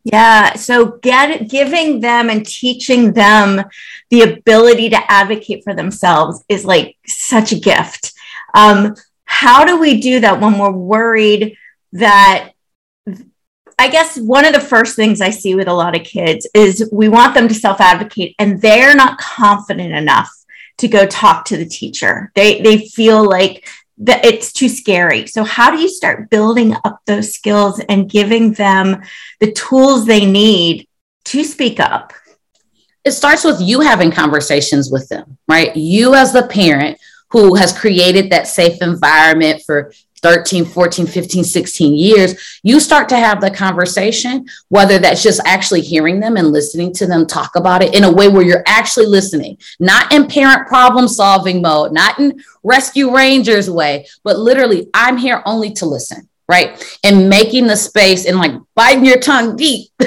yeah 0.04 0.54
so 0.54 0.98
get 0.98 1.48
giving 1.48 2.00
them 2.00 2.28
and 2.28 2.46
teaching 2.46 3.12
them 3.12 3.62
the 4.10 4.22
ability 4.22 4.90
to 4.90 5.12
advocate 5.12 5.64
for 5.64 5.74
themselves 5.74 6.44
is 6.48 6.64
like 6.64 6.96
such 7.06 7.52
a 7.52 7.58
gift 7.58 8.12
um, 8.54 8.94
how 9.24 9.64
do 9.64 9.80
we 9.80 10.00
do 10.00 10.20
that 10.20 10.40
when 10.40 10.58
we're 10.58 10.70
worried 10.70 11.56
that 11.92 12.50
I 13.78 13.88
guess 13.88 14.16
one 14.16 14.44
of 14.44 14.52
the 14.52 14.60
first 14.60 14.96
things 14.96 15.20
I 15.20 15.30
see 15.30 15.54
with 15.54 15.68
a 15.68 15.72
lot 15.72 15.96
of 15.96 16.04
kids 16.04 16.46
is 16.54 16.88
we 16.92 17.08
want 17.08 17.34
them 17.34 17.48
to 17.48 17.54
self 17.54 17.80
advocate 17.80 18.34
and 18.38 18.60
they're 18.60 18.94
not 18.94 19.18
confident 19.18 19.92
enough 19.92 20.30
to 20.78 20.88
go 20.88 21.06
talk 21.06 21.44
to 21.46 21.56
the 21.56 21.66
teacher. 21.66 22.30
They 22.34 22.60
they 22.60 22.86
feel 22.88 23.28
like 23.28 23.68
that 23.98 24.24
it's 24.24 24.52
too 24.52 24.68
scary. 24.68 25.26
So 25.26 25.44
how 25.44 25.70
do 25.70 25.80
you 25.80 25.88
start 25.88 26.30
building 26.30 26.74
up 26.84 27.00
those 27.06 27.32
skills 27.32 27.80
and 27.88 28.10
giving 28.10 28.52
them 28.52 29.02
the 29.40 29.52
tools 29.52 30.06
they 30.06 30.26
need 30.26 30.88
to 31.26 31.44
speak 31.44 31.78
up? 31.78 32.12
It 33.04 33.12
starts 33.12 33.44
with 33.44 33.60
you 33.60 33.80
having 33.80 34.10
conversations 34.10 34.90
with 34.90 35.08
them, 35.08 35.38
right? 35.46 35.74
You 35.76 36.14
as 36.14 36.32
the 36.32 36.46
parent 36.46 36.98
who 37.30 37.54
has 37.54 37.76
created 37.76 38.30
that 38.30 38.46
safe 38.46 38.80
environment 38.80 39.62
for 39.66 39.92
13, 40.24 40.64
14, 40.64 41.06
15, 41.06 41.44
16 41.44 41.94
years, 41.94 42.58
you 42.62 42.80
start 42.80 43.10
to 43.10 43.16
have 43.16 43.42
the 43.42 43.50
conversation, 43.50 44.46
whether 44.70 44.98
that's 44.98 45.22
just 45.22 45.38
actually 45.44 45.82
hearing 45.82 46.18
them 46.18 46.38
and 46.38 46.50
listening 46.50 46.94
to 46.94 47.06
them 47.06 47.26
talk 47.26 47.56
about 47.56 47.82
it 47.82 47.94
in 47.94 48.04
a 48.04 48.10
way 48.10 48.28
where 48.28 48.42
you're 48.42 48.62
actually 48.66 49.04
listening, 49.04 49.58
not 49.78 50.10
in 50.14 50.26
parent 50.26 50.66
problem 50.66 51.06
solving 51.06 51.60
mode, 51.60 51.92
not 51.92 52.18
in 52.18 52.42
rescue 52.62 53.14
rangers 53.14 53.70
way, 53.70 54.06
but 54.24 54.38
literally, 54.38 54.88
I'm 54.94 55.18
here 55.18 55.42
only 55.44 55.74
to 55.74 55.84
listen, 55.84 56.26
right? 56.48 56.82
And 57.04 57.28
making 57.28 57.66
the 57.66 57.76
space 57.76 58.24
and 58.24 58.38
like 58.38 58.52
biting 58.74 59.04
your 59.04 59.20
tongue 59.20 59.56
deep. 59.56 59.90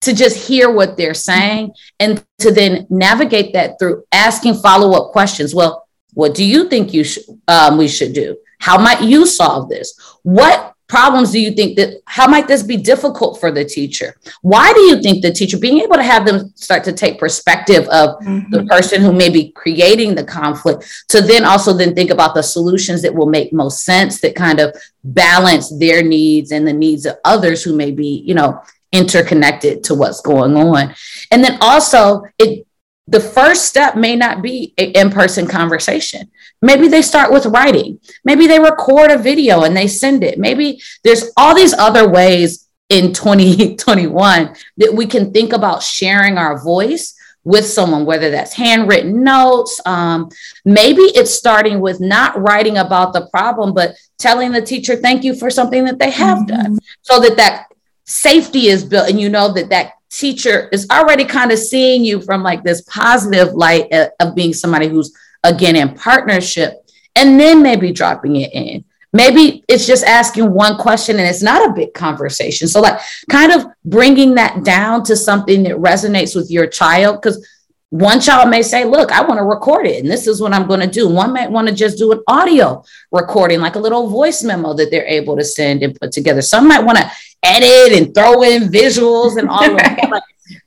to 0.00 0.14
just 0.14 0.48
hear 0.48 0.70
what 0.70 0.96
they're 0.96 1.12
saying 1.12 1.74
and 1.98 2.24
to 2.38 2.50
then 2.50 2.86
navigate 2.88 3.52
that 3.52 3.78
through 3.78 4.02
asking 4.12 4.54
follow-up 4.54 5.12
questions 5.12 5.54
well 5.54 5.86
what 6.14 6.34
do 6.34 6.42
you 6.42 6.70
think 6.70 6.94
you 6.94 7.04
should 7.04 7.22
um, 7.48 7.76
we 7.76 7.86
should 7.86 8.14
do 8.14 8.34
how 8.60 8.78
might 8.78 9.02
you 9.02 9.26
solve 9.26 9.68
this? 9.68 9.98
What 10.22 10.74
problems 10.90 11.30
do 11.30 11.40
you 11.40 11.52
think 11.52 11.76
that 11.76 12.02
how 12.06 12.26
might 12.26 12.48
this 12.48 12.64
be 12.64 12.76
difficult 12.76 13.38
for 13.38 13.52
the 13.52 13.64
teacher 13.64 14.16
why 14.42 14.72
do 14.72 14.80
you 14.80 15.00
think 15.00 15.22
the 15.22 15.32
teacher 15.32 15.56
being 15.56 15.78
able 15.78 15.94
to 15.94 16.02
have 16.02 16.26
them 16.26 16.52
start 16.56 16.82
to 16.82 16.92
take 16.92 17.18
perspective 17.18 17.86
of 17.88 18.18
mm-hmm. 18.18 18.50
the 18.50 18.64
person 18.64 19.00
who 19.00 19.12
may 19.12 19.28
be 19.28 19.52
creating 19.52 20.16
the 20.16 20.24
conflict 20.24 20.84
to 21.08 21.22
then 21.22 21.44
also 21.44 21.72
then 21.72 21.94
think 21.94 22.10
about 22.10 22.34
the 22.34 22.42
solutions 22.42 23.00
that 23.02 23.14
will 23.14 23.26
make 23.26 23.52
most 23.52 23.84
sense 23.84 24.20
that 24.20 24.34
kind 24.34 24.58
of 24.58 24.74
balance 25.04 25.70
their 25.78 26.02
needs 26.02 26.50
and 26.50 26.66
the 26.66 26.72
needs 26.72 27.06
of 27.06 27.16
others 27.24 27.62
who 27.62 27.74
may 27.74 27.92
be 27.92 28.24
you 28.26 28.34
know 28.34 28.60
interconnected 28.90 29.84
to 29.84 29.94
what's 29.94 30.20
going 30.20 30.56
on 30.56 30.92
and 31.30 31.44
then 31.44 31.56
also 31.60 32.22
it 32.36 32.66
the 33.10 33.20
first 33.20 33.66
step 33.66 33.96
may 33.96 34.14
not 34.14 34.40
be 34.40 34.72
an 34.78 34.92
in-person 34.92 35.48
conversation. 35.48 36.30
Maybe 36.62 36.86
they 36.86 37.02
start 37.02 37.32
with 37.32 37.46
writing. 37.46 37.98
Maybe 38.24 38.46
they 38.46 38.60
record 38.60 39.10
a 39.10 39.18
video 39.18 39.64
and 39.64 39.76
they 39.76 39.88
send 39.88 40.22
it. 40.22 40.38
Maybe 40.38 40.80
there's 41.02 41.32
all 41.36 41.54
these 41.54 41.74
other 41.74 42.08
ways 42.08 42.68
in 42.88 43.12
2021 43.12 44.54
that 44.76 44.94
we 44.94 45.06
can 45.06 45.32
think 45.32 45.52
about 45.52 45.82
sharing 45.82 46.38
our 46.38 46.62
voice 46.62 47.16
with 47.42 47.64
someone 47.64 48.04
whether 48.04 48.30
that's 48.30 48.52
handwritten 48.52 49.24
notes 49.24 49.80
um, 49.86 50.28
maybe 50.66 51.00
it's 51.00 51.32
starting 51.32 51.80
with 51.80 51.98
not 51.98 52.38
writing 52.38 52.76
about 52.76 53.14
the 53.14 53.26
problem 53.30 53.72
but 53.72 53.94
telling 54.18 54.52
the 54.52 54.60
teacher 54.60 54.94
thank 54.94 55.24
you 55.24 55.34
for 55.34 55.48
something 55.48 55.84
that 55.86 55.98
they 55.98 56.10
have 56.10 56.38
mm-hmm. 56.38 56.62
done 56.62 56.78
so 57.00 57.18
that 57.18 57.38
that 57.38 57.66
safety 58.04 58.66
is 58.66 58.84
built 58.84 59.08
and 59.08 59.18
you 59.18 59.30
know 59.30 59.50
that 59.54 59.70
that 59.70 59.92
teacher 60.10 60.68
is 60.72 60.86
already 60.90 61.24
kind 61.24 61.52
of 61.52 61.58
seeing 61.58 62.04
you 62.04 62.20
from 62.20 62.42
like 62.42 62.62
this 62.64 62.82
positive 62.82 63.54
light 63.54 63.92
of 64.20 64.34
being 64.34 64.52
somebody 64.52 64.88
who's 64.88 65.14
again 65.44 65.76
in 65.76 65.94
partnership 65.94 66.84
and 67.16 67.38
then 67.38 67.62
maybe 67.62 67.92
dropping 67.92 68.36
it 68.36 68.52
in 68.52 68.84
maybe 69.12 69.64
it's 69.68 69.86
just 69.86 70.04
asking 70.04 70.52
one 70.52 70.76
question 70.76 71.18
and 71.18 71.28
it's 71.28 71.42
not 71.42 71.68
a 71.68 71.72
big 71.72 71.94
conversation 71.94 72.68
so 72.68 72.80
like 72.80 73.00
kind 73.30 73.52
of 73.52 73.64
bringing 73.84 74.34
that 74.34 74.64
down 74.64 75.02
to 75.02 75.16
something 75.16 75.62
that 75.62 75.76
resonates 75.76 76.34
with 76.34 76.50
your 76.50 76.66
child 76.66 77.20
because 77.20 77.46
one 77.90 78.20
child 78.20 78.48
may 78.48 78.62
say, 78.62 78.84
Look, 78.84 79.10
I 79.10 79.20
want 79.20 79.38
to 79.38 79.44
record 79.44 79.84
it, 79.84 80.00
and 80.00 80.10
this 80.10 80.28
is 80.28 80.40
what 80.40 80.52
I'm 80.52 80.68
going 80.68 80.80
to 80.80 80.86
do. 80.86 81.08
One 81.08 81.32
might 81.32 81.50
want 81.50 81.66
to 81.68 81.74
just 81.74 81.98
do 81.98 82.12
an 82.12 82.22
audio 82.28 82.84
recording, 83.10 83.60
like 83.60 83.74
a 83.74 83.80
little 83.80 84.08
voice 84.08 84.44
memo 84.44 84.74
that 84.74 84.92
they're 84.92 85.06
able 85.06 85.36
to 85.36 85.44
send 85.44 85.82
and 85.82 85.98
put 85.98 86.12
together. 86.12 86.40
Some 86.40 86.68
might 86.68 86.84
want 86.84 86.98
to 86.98 87.10
edit 87.42 87.98
and 87.98 88.14
throw 88.14 88.42
in 88.42 88.64
visuals 88.64 89.38
and 89.38 89.48
all 89.48 89.70
of 89.70 89.76
that. 89.76 90.08
Like, 90.10 90.22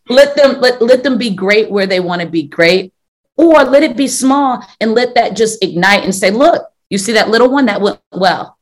let 0.09 0.35
them 0.35 0.61
let, 0.61 0.81
let 0.81 1.03
them 1.03 1.17
be 1.17 1.31
great 1.31 1.69
where 1.69 1.85
they 1.85 1.99
want 1.99 2.21
to 2.21 2.27
be 2.27 2.43
great, 2.43 2.93
or 3.35 3.63
let 3.63 3.83
it 3.83 3.97
be 3.97 4.07
small 4.07 4.63
and 4.79 4.93
let 4.93 5.15
that 5.15 5.35
just 5.35 5.63
ignite 5.63 6.03
and 6.03 6.15
say, 6.15 6.31
Look, 6.31 6.65
you 6.89 6.97
see 6.97 7.13
that 7.13 7.29
little 7.29 7.49
one 7.49 7.65
that 7.65 7.81
went 7.81 7.99
well. 8.11 8.57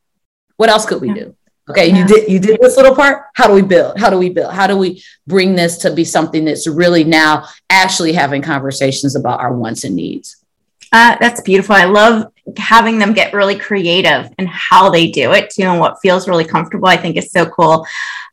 What 0.56 0.68
else 0.68 0.86
could 0.86 1.00
we 1.00 1.12
do? 1.12 1.36
Okay, 1.70 1.88
yeah. 1.88 1.98
you 1.98 2.06
did 2.06 2.30
you 2.30 2.38
did 2.40 2.60
this 2.60 2.76
little 2.76 2.94
part. 2.94 3.26
How 3.34 3.46
do 3.46 3.54
we 3.54 3.62
build? 3.62 3.98
How 3.98 4.10
do 4.10 4.18
we 4.18 4.30
build? 4.30 4.52
How 4.52 4.66
do 4.66 4.76
we 4.76 5.02
bring 5.26 5.54
this 5.54 5.78
to 5.78 5.92
be 5.92 6.04
something 6.04 6.44
that's 6.44 6.66
really 6.66 7.04
now 7.04 7.46
actually 7.70 8.12
having 8.12 8.42
conversations 8.42 9.14
about 9.14 9.40
our 9.40 9.54
wants 9.54 9.84
and 9.84 9.94
needs? 9.94 10.41
Uh, 10.92 11.16
that's 11.20 11.40
beautiful. 11.40 11.74
I 11.74 11.84
love 11.84 12.30
having 12.56 12.98
them 12.98 13.14
get 13.14 13.32
really 13.32 13.58
creative 13.58 14.30
and 14.38 14.48
how 14.48 14.90
they 14.90 15.10
do 15.10 15.32
it 15.32 15.50
too, 15.50 15.62
and 15.62 15.80
what 15.80 16.00
feels 16.02 16.28
really 16.28 16.44
comfortable. 16.44 16.88
I 16.88 16.96
think 16.96 17.16
is 17.16 17.30
so 17.30 17.46
cool. 17.46 17.86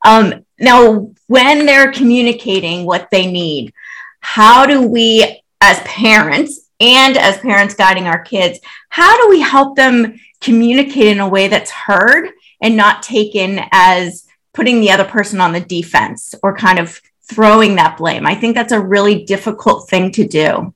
Um, 0.05 0.45
now, 0.59 1.11
when 1.27 1.65
they're 1.65 1.91
communicating 1.91 2.85
what 2.85 3.09
they 3.11 3.31
need, 3.31 3.73
how 4.19 4.65
do 4.65 4.85
we, 4.85 5.41
as 5.61 5.79
parents 5.81 6.69
and 6.81 7.17
as 7.17 7.37
parents 7.37 7.75
guiding 7.75 8.07
our 8.07 8.21
kids, 8.21 8.59
how 8.89 9.15
do 9.21 9.29
we 9.29 9.39
help 9.39 9.75
them 9.75 10.19
communicate 10.41 11.07
in 11.07 11.19
a 11.19 11.27
way 11.27 11.47
that's 11.47 11.71
heard 11.71 12.29
and 12.61 12.75
not 12.75 13.03
taken 13.03 13.61
as 13.71 14.25
putting 14.53 14.81
the 14.81 14.91
other 14.91 15.05
person 15.05 15.39
on 15.39 15.53
the 15.53 15.59
defense 15.59 16.33
or 16.43 16.55
kind 16.55 16.79
of 16.79 17.01
throwing 17.23 17.75
that 17.75 17.97
blame. 17.97 18.25
I 18.25 18.35
think 18.35 18.55
that's 18.55 18.71
a 18.71 18.79
really 18.79 19.23
difficult 19.23 19.89
thing 19.89 20.11
to 20.13 20.27
do. 20.27 20.73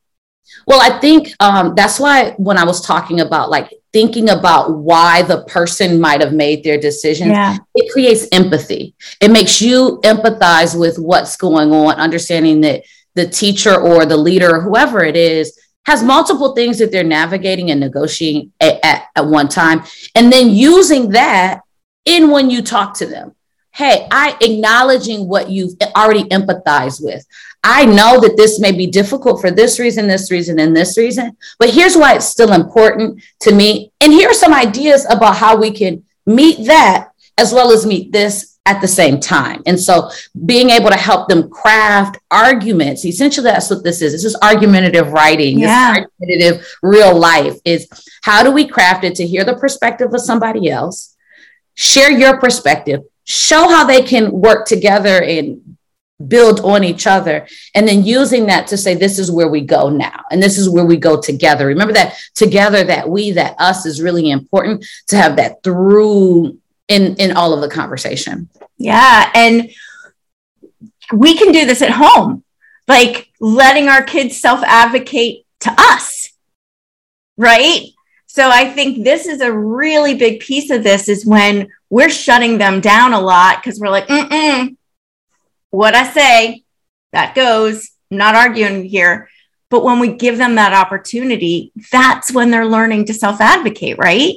Well, 0.68 0.80
I 0.82 1.00
think 1.00 1.34
um, 1.40 1.76
that's 1.76 2.00
why 2.00 2.32
when 2.38 2.58
I 2.58 2.64
was 2.64 2.82
talking 2.82 3.20
about 3.22 3.50
like 3.50 3.74
thinking 3.92 4.30
about 4.30 4.76
why 4.78 5.22
the 5.22 5.44
person 5.44 6.00
might 6.00 6.22
have 6.22 6.34
made 6.34 6.64
their 6.64 6.80
decisions, 6.80 7.32
yeah. 7.32 7.58
it 7.76 7.92
creates 7.92 8.28
empathy. 8.32 8.96
It 9.22 9.32
makes 9.32 9.62
you 9.62 10.00
empathize 10.04 10.78
with 10.78 10.98
what's 10.98 11.36
going 11.36 11.72
on, 11.72 11.96
understanding 11.96 12.62
that 12.62 12.84
the 13.16 13.28
teacher 13.28 13.80
or 13.80 14.06
the 14.06 14.18
leader, 14.18 14.56
or 14.56 14.62
whoever 14.62 15.04
it 15.04 15.16
is, 15.16 15.58
has 15.86 16.02
multiple 16.02 16.56
things 16.56 16.80
that 16.80 16.92
they're 16.92 17.04
navigating 17.04 17.70
and 17.70 17.80
negotiating 17.80 18.52
at, 18.60 18.80
at, 18.84 19.08
at 19.16 19.26
one 19.26 19.48
time. 19.48 19.84
And 20.16 20.32
then 20.32 20.50
using 20.50 21.10
that 21.10 21.62
in 22.06 22.32
when 22.32 22.50
you 22.50 22.62
talk 22.62 22.96
to 22.96 23.06
them. 23.06 23.36
Hey, 23.72 24.08
I 24.12 24.38
acknowledging 24.40 25.28
what 25.28 25.50
you've 25.50 25.74
already 25.96 26.24
empathized 26.26 27.04
with. 27.04 27.26
I 27.64 27.86
know 27.86 28.20
that 28.20 28.36
this 28.36 28.60
may 28.60 28.72
be 28.72 28.88
difficult 28.88 29.40
for 29.40 29.50
this 29.50 29.80
reason, 29.80 30.08
this 30.08 30.30
reason, 30.30 30.60
and 30.60 30.76
this 30.76 30.98
reason, 30.98 31.38
but 31.60 31.70
here's 31.70 31.96
why 31.96 32.16
it's 32.16 32.26
still 32.26 32.54
important 32.54 33.24
to 33.42 33.54
me. 33.54 33.92
And 34.02 34.12
here 34.12 34.30
are 34.30 34.34
some 34.34 34.54
ideas 34.54 35.06
about 35.10 35.38
how 35.38 35.56
we 35.56 35.72
can 35.72 36.04
meet 36.26 36.66
that 36.68 37.10
as 37.38 37.54
well 37.54 37.72
as 37.72 37.86
meet 37.86 38.12
this 38.12 38.60
at 38.66 38.80
the 38.82 38.88
same 38.88 39.20
time. 39.20 39.62
And 39.66 39.80
so 39.80 40.10
being 40.46 40.70
able 40.70 40.90
to 40.90 40.98
help 40.98 41.28
them 41.28 41.50
craft 41.50 42.18
arguments, 42.32 43.06
essentially 43.06 43.46
that's 43.46 43.70
what 43.70 43.84
this 43.84 44.02
is. 44.02 44.12
This 44.12 44.26
is 44.26 44.38
argumentative 44.42 45.12
writing, 45.12 45.60
yeah. 45.60 45.94
this 45.94 46.06
argumentative 46.22 46.68
real 46.82 47.18
life 47.18 47.56
is 47.66 47.88
how 48.24 48.44
do 48.44 48.52
we 48.52 48.68
craft 48.68 49.04
it 49.04 49.16
to 49.16 49.28
hear 49.28 49.44
the 49.44 49.56
perspective 49.56 50.14
of 50.14 50.22
somebody 50.22 50.70
else? 50.70 51.14
share 51.76 52.12
your 52.12 52.40
perspective, 52.40 53.02
show 53.24 53.68
how 53.70 53.86
they 53.86 54.02
can 54.02 54.32
work 54.32 54.66
together 54.66 55.22
and 55.24 55.62
build 56.28 56.60
on 56.62 56.84
each 56.84 57.08
other 57.08 57.48
and 57.76 57.88
then 57.88 58.04
using 58.04 58.46
that 58.48 58.68
to 58.68 58.78
say 58.78 58.96
this 58.96 59.20
is 59.20 59.32
where 59.32 59.48
we 59.48 59.62
go 59.62 59.90
now 59.90 60.24
and 60.32 60.42
this 60.42 60.58
is 60.58 60.70
where 60.70 60.86
we 60.86 60.98
go 60.98 61.20
together. 61.20 61.68
Remember 61.68 61.94
that 61.94 62.16
together 62.36 62.84
that 62.84 63.10
we 63.10 63.32
that 63.32 63.56
us 63.60 63.86
is 63.86 64.02
really 64.02 64.30
important 64.30 64.86
to 65.08 65.18
have 65.18 65.36
that 65.38 65.64
through 65.64 66.58
in 66.88 67.16
in 67.16 67.36
all 67.36 67.54
of 67.54 67.62
the 67.62 67.70
conversation. 67.70 68.50
Yeah 68.78 69.32
and 69.36 69.72
we 71.14 71.38
can 71.38 71.52
do 71.52 71.66
this 71.66 71.82
at 71.82 71.92
home 71.92 72.44
like 72.88 73.30
letting 73.40 73.88
our 73.88 74.04
kids 74.04 74.40
self 74.40 74.64
advocate 74.64 75.46
to 75.62 75.74
us 75.78 76.24
right? 77.38 77.88
So 78.28 78.50
I 78.50 78.70
think 78.70 79.04
this 79.04 79.28
is 79.28 79.42
a 79.42 79.52
really 79.52 80.16
big 80.16 80.40
piece 80.40 80.70
of 80.72 80.84
this 80.84 81.08
is 81.08 81.26
when 81.26 81.70
we're 81.90 82.10
shutting 82.10 82.58
them 82.58 82.82
down 82.82 83.14
a 83.14 83.20
lot 83.20 83.62
because 83.62 83.80
we're 83.80 83.90
like, 83.90 84.08
mm 84.08 84.76
what 85.74 85.96
I 85.96 86.08
say, 86.12 86.64
that 87.14 87.34
goes. 87.34 87.90
I'm 88.12 88.18
not 88.18 88.36
arguing 88.36 88.86
here. 88.86 89.28
But 89.72 89.84
when 89.84 89.98
we 89.98 90.14
give 90.14 90.38
them 90.38 90.56
that 90.56 90.72
opportunity, 90.72 91.72
that's 91.92 92.32
when 92.32 92.52
they're 92.52 92.68
learning 92.68 93.06
to 93.06 93.14
self 93.14 93.42
advocate, 93.42 93.98
right? 93.98 94.36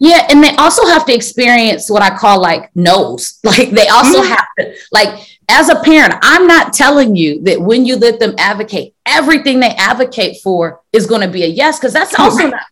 Yeah, 0.00 0.26
and 0.28 0.42
they 0.42 0.56
also 0.56 0.84
have 0.86 1.06
to 1.06 1.14
experience 1.14 1.88
what 1.88 2.02
I 2.02 2.16
call 2.16 2.40
like 2.40 2.74
no's. 2.74 3.38
Like 3.44 3.70
they 3.70 3.86
also 3.86 4.22
mm-hmm. 4.22 4.28
have 4.28 4.48
to 4.58 4.74
like 4.90 5.24
as 5.48 5.68
a 5.68 5.80
parent, 5.80 6.14
I'm 6.22 6.48
not 6.48 6.72
telling 6.72 7.14
you 7.14 7.40
that 7.44 7.60
when 7.60 7.84
you 7.86 7.94
let 7.96 8.18
them 8.18 8.34
advocate, 8.38 8.94
everything 9.06 9.60
they 9.60 9.70
advocate 9.70 10.38
for 10.42 10.80
is 10.92 11.06
going 11.06 11.20
to 11.20 11.28
be 11.28 11.44
a 11.44 11.46
yes 11.46 11.78
because 11.78 11.92
that's 11.92 12.18
also 12.18 12.48
not 12.48 12.62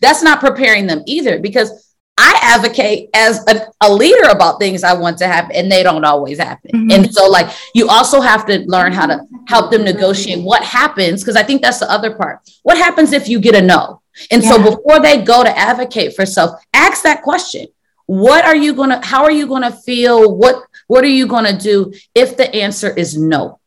that's 0.00 0.24
not 0.24 0.40
preparing 0.40 0.88
them 0.88 1.04
either 1.06 1.38
because 1.38 1.89
I 2.20 2.38
advocate 2.42 3.08
as 3.14 3.42
a, 3.48 3.66
a, 3.80 3.90
leader 3.90 4.28
about 4.28 4.60
things 4.60 4.84
I 4.84 4.92
want 4.92 5.16
to 5.18 5.26
happen 5.26 5.56
and 5.56 5.72
they 5.72 5.82
don't 5.82 6.04
always 6.04 6.38
happen. 6.38 6.70
Mm-hmm. 6.70 6.90
And 6.90 7.14
so 7.14 7.26
like 7.26 7.50
you 7.74 7.88
also 7.88 8.20
have 8.20 8.44
to 8.46 8.58
learn 8.66 8.92
how 8.92 9.06
to 9.06 9.26
help 9.48 9.70
them 9.70 9.84
negotiate 9.84 10.44
what 10.44 10.62
happens 10.62 11.22
because 11.22 11.36
I 11.36 11.42
think 11.42 11.62
that's 11.62 11.80
the 11.80 11.90
other 11.90 12.14
part. 12.14 12.40
What 12.62 12.76
happens 12.76 13.12
if 13.12 13.26
you 13.26 13.40
get 13.40 13.54
a 13.54 13.62
no? 13.62 14.02
And 14.30 14.42
yeah. 14.42 14.50
so 14.50 14.62
before 14.62 15.00
they 15.00 15.22
go 15.22 15.42
to 15.42 15.58
advocate 15.58 16.14
for 16.14 16.26
self, 16.26 16.60
ask 16.74 17.02
that 17.04 17.22
question. 17.22 17.68
What 18.04 18.44
are 18.44 18.56
you 18.56 18.74
going 18.74 18.90
to 18.90 19.00
how 19.00 19.24
are 19.24 19.30
you 19.30 19.46
going 19.46 19.62
to 19.62 19.72
feel? 19.72 20.36
What 20.36 20.62
what 20.88 21.02
are 21.02 21.14
you 21.20 21.26
going 21.26 21.46
to 21.46 21.56
do 21.56 21.92
if 22.14 22.36
the 22.36 22.54
answer 22.54 22.90
is 22.90 23.16
no? 23.16 23.60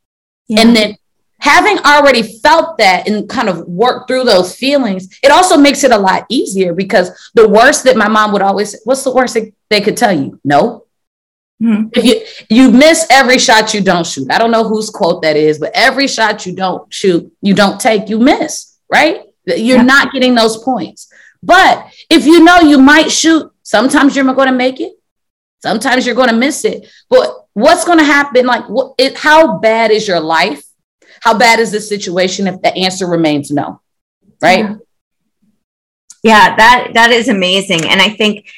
Yeah. 0.48 0.62
And 0.62 0.76
then 0.76 0.98
having 1.44 1.78
already 1.80 2.24
felt 2.40 2.78
that 2.78 3.06
and 3.06 3.28
kind 3.28 3.50
of 3.50 3.68
worked 3.68 4.08
through 4.08 4.24
those 4.24 4.56
feelings, 4.56 5.20
it 5.22 5.30
also 5.30 5.58
makes 5.58 5.84
it 5.84 5.92
a 5.92 5.98
lot 5.98 6.26
easier 6.30 6.74
because 6.74 7.12
the 7.34 7.46
worst 7.46 7.84
that 7.84 7.98
my 7.98 8.08
mom 8.08 8.32
would 8.32 8.42
always, 8.42 8.80
what's 8.86 9.04
the 9.04 9.14
worst 9.14 9.38
they 9.70 9.82
could 9.82 9.98
tell 9.98 10.18
you? 10.18 10.40
No. 10.46 10.86
Mm-hmm. 11.62 11.90
If 11.92 12.06
you 12.06 12.26
you 12.50 12.72
miss 12.72 13.06
every 13.10 13.40
shot 13.40 13.74
you 13.74 13.82
don't 13.82 14.08
shoot. 14.08 14.32
I 14.32 14.38
don't 14.38 14.52
know 14.52 14.64
whose 14.64 14.90
quote 14.90 15.22
that 15.24 15.36
is, 15.36 15.60
but 15.60 15.72
every 15.74 16.08
shot 16.08 16.46
you 16.46 16.56
don't 16.56 16.92
shoot, 16.94 17.30
you 17.42 17.54
don't 17.54 17.80
take, 17.80 18.08
you 18.08 18.20
miss, 18.20 18.78
right? 18.90 19.24
You're 19.46 19.78
yeah. 19.78 19.84
not 19.84 20.14
getting 20.14 20.36
those 20.36 20.64
points. 20.64 21.12
But 21.42 21.94
if 22.10 22.26
you 22.26 22.42
know 22.42 22.62
you 22.62 22.78
might 22.78 23.12
shoot, 23.12 23.52
sometimes 23.64 24.16
you're 24.16 24.34
going 24.34 24.48
to 24.48 24.56
make 24.56 24.80
it, 24.80 24.94
sometimes 25.62 26.06
you're 26.06 26.16
going 26.16 26.30
to 26.30 26.38
miss 26.38 26.64
it. 26.64 26.90
But 27.10 27.48
what's 27.52 27.84
going 27.84 28.00
to 28.00 28.06
happen? 28.06 28.46
Like, 28.46 28.70
what, 28.70 28.96
it, 28.98 29.18
how 29.18 29.58
bad 29.58 29.92
is 29.92 30.08
your 30.08 30.22
life? 30.22 30.64
How 31.24 31.38
bad 31.38 31.60
is 31.60 31.72
the 31.72 31.80
situation 31.80 32.48
if 32.48 32.62
the 32.62 32.76
answer 32.76 33.08
remains 33.08 33.50
no? 33.50 33.82
Right. 34.42 34.60
Yeah. 34.60 34.76
yeah, 36.22 36.56
that 36.58 36.92
that 36.96 37.12
is 37.12 37.30
amazing. 37.30 37.88
And 37.88 38.02
I 38.02 38.10
think 38.10 38.50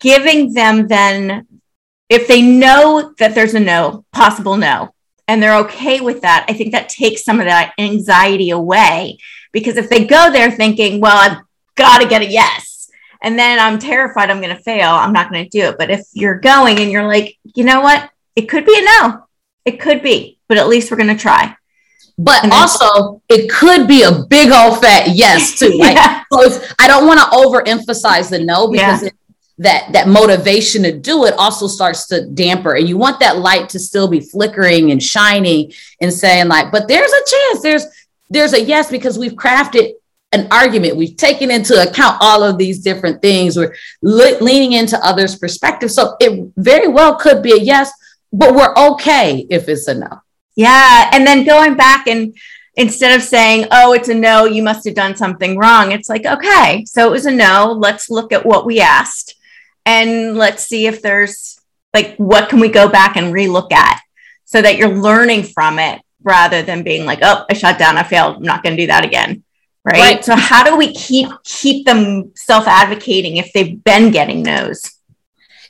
giving 0.00 0.52
them 0.52 0.88
then 0.88 1.46
if 2.08 2.26
they 2.26 2.42
know 2.42 3.14
that 3.18 3.34
there's 3.34 3.54
a 3.54 3.60
no, 3.60 4.04
possible 4.12 4.56
no, 4.56 4.92
and 5.28 5.40
they're 5.40 5.58
okay 5.60 6.00
with 6.00 6.22
that, 6.22 6.44
I 6.48 6.52
think 6.52 6.72
that 6.72 6.88
takes 6.88 7.24
some 7.24 7.38
of 7.38 7.46
that 7.46 7.72
anxiety 7.78 8.50
away. 8.50 9.18
Because 9.52 9.76
if 9.76 9.88
they 9.88 10.04
go 10.04 10.30
there 10.32 10.50
thinking, 10.50 11.00
well, 11.00 11.16
I've 11.16 11.38
got 11.76 12.00
to 12.00 12.08
get 12.08 12.22
a 12.22 12.26
yes, 12.26 12.90
and 13.22 13.38
then 13.38 13.58
I'm 13.60 13.78
terrified 13.78 14.28
I'm 14.28 14.42
going 14.42 14.54
to 14.54 14.62
fail, 14.62 14.90
I'm 14.90 15.12
not 15.12 15.30
going 15.30 15.44
to 15.44 15.50
do 15.50 15.68
it. 15.68 15.78
But 15.78 15.90
if 15.90 16.02
you're 16.12 16.40
going 16.40 16.80
and 16.80 16.90
you're 16.90 17.06
like, 17.06 17.38
you 17.54 17.64
know 17.64 17.80
what, 17.80 18.10
it 18.34 18.48
could 18.48 18.66
be 18.66 18.76
a 18.76 18.84
no, 18.84 19.24
it 19.64 19.80
could 19.80 20.02
be, 20.02 20.40
but 20.48 20.58
at 20.58 20.68
least 20.68 20.90
we're 20.90 20.96
going 20.96 21.16
to 21.16 21.22
try. 21.22 21.56
But 22.18 22.42
then, 22.42 22.52
also, 22.52 23.22
it 23.28 23.50
could 23.50 23.88
be 23.88 24.02
a 24.02 24.12
big 24.12 24.50
old 24.50 24.80
fat 24.80 25.08
yes 25.14 25.58
too. 25.58 25.76
Right? 25.80 25.94
yeah. 25.94 26.22
So 26.32 26.62
I 26.78 26.86
don't 26.86 27.06
want 27.06 27.20
to 27.20 27.26
overemphasize 27.36 28.30
the 28.30 28.38
no 28.38 28.68
because 28.68 29.02
yeah. 29.02 29.08
it, 29.08 29.14
that 29.58 29.92
that 29.92 30.08
motivation 30.08 30.82
to 30.82 30.96
do 30.96 31.24
it 31.24 31.34
also 31.34 31.66
starts 31.66 32.06
to 32.08 32.26
damper, 32.26 32.74
and 32.74 32.88
you 32.88 32.96
want 32.96 33.20
that 33.20 33.38
light 33.38 33.68
to 33.70 33.78
still 33.78 34.08
be 34.08 34.20
flickering 34.20 34.90
and 34.90 35.02
shining 35.02 35.72
and 36.00 36.12
saying 36.12 36.48
like, 36.48 36.70
but 36.70 36.88
there's 36.88 37.12
a 37.12 37.24
chance. 37.30 37.62
There's 37.62 37.86
there's 38.30 38.52
a 38.52 38.62
yes 38.62 38.90
because 38.90 39.18
we've 39.18 39.34
crafted 39.34 39.92
an 40.32 40.48
argument. 40.50 40.96
We've 40.96 41.16
taken 41.16 41.50
into 41.50 41.80
account 41.80 42.16
all 42.20 42.42
of 42.42 42.58
these 42.58 42.80
different 42.80 43.20
things. 43.20 43.56
We're 43.56 43.74
le- 44.00 44.42
leaning 44.42 44.72
into 44.72 44.98
others' 45.04 45.36
perspective. 45.36 45.90
So 45.90 46.16
it 46.18 46.50
very 46.56 46.88
well 46.88 47.16
could 47.16 47.42
be 47.42 47.52
a 47.52 47.58
yes, 47.58 47.92
but 48.32 48.54
we're 48.54 48.74
okay 48.74 49.46
if 49.50 49.68
it's 49.68 49.86
a 49.88 49.94
no. 49.94 50.22
Yeah. 50.54 51.10
And 51.12 51.26
then 51.26 51.44
going 51.44 51.74
back 51.74 52.06
and 52.06 52.36
instead 52.74 53.14
of 53.14 53.22
saying, 53.22 53.66
oh, 53.70 53.92
it's 53.92 54.08
a 54.08 54.14
no, 54.14 54.44
you 54.44 54.62
must 54.62 54.84
have 54.86 54.94
done 54.94 55.16
something 55.16 55.56
wrong, 55.56 55.92
it's 55.92 56.08
like, 56.08 56.26
okay, 56.26 56.84
so 56.86 57.06
it 57.06 57.10
was 57.10 57.26
a 57.26 57.30
no. 57.30 57.76
Let's 57.78 58.10
look 58.10 58.32
at 58.32 58.46
what 58.46 58.66
we 58.66 58.80
asked 58.80 59.34
and 59.84 60.36
let's 60.36 60.64
see 60.64 60.86
if 60.86 61.02
there's 61.02 61.58
like, 61.94 62.16
what 62.16 62.48
can 62.48 62.60
we 62.60 62.68
go 62.68 62.88
back 62.88 63.16
and 63.16 63.34
relook 63.34 63.72
at 63.72 64.00
so 64.44 64.62
that 64.62 64.76
you're 64.76 64.96
learning 64.96 65.42
from 65.42 65.78
it 65.78 66.00
rather 66.22 66.62
than 66.62 66.82
being 66.82 67.04
like, 67.04 67.20
oh, 67.22 67.44
I 67.50 67.54
shut 67.54 67.78
down, 67.78 67.98
I 67.98 68.02
failed, 68.02 68.36
I'm 68.36 68.42
not 68.42 68.62
going 68.62 68.76
to 68.76 68.82
do 68.82 68.86
that 68.86 69.04
again. 69.04 69.44
Right? 69.84 69.98
right. 69.98 70.24
So 70.24 70.36
how 70.36 70.62
do 70.62 70.76
we 70.76 70.94
keep 70.94 71.28
keep 71.42 71.86
them 71.86 72.32
self 72.36 72.68
advocating 72.68 73.38
if 73.38 73.52
they've 73.52 73.82
been 73.82 74.12
getting 74.12 74.42
no's? 74.42 74.82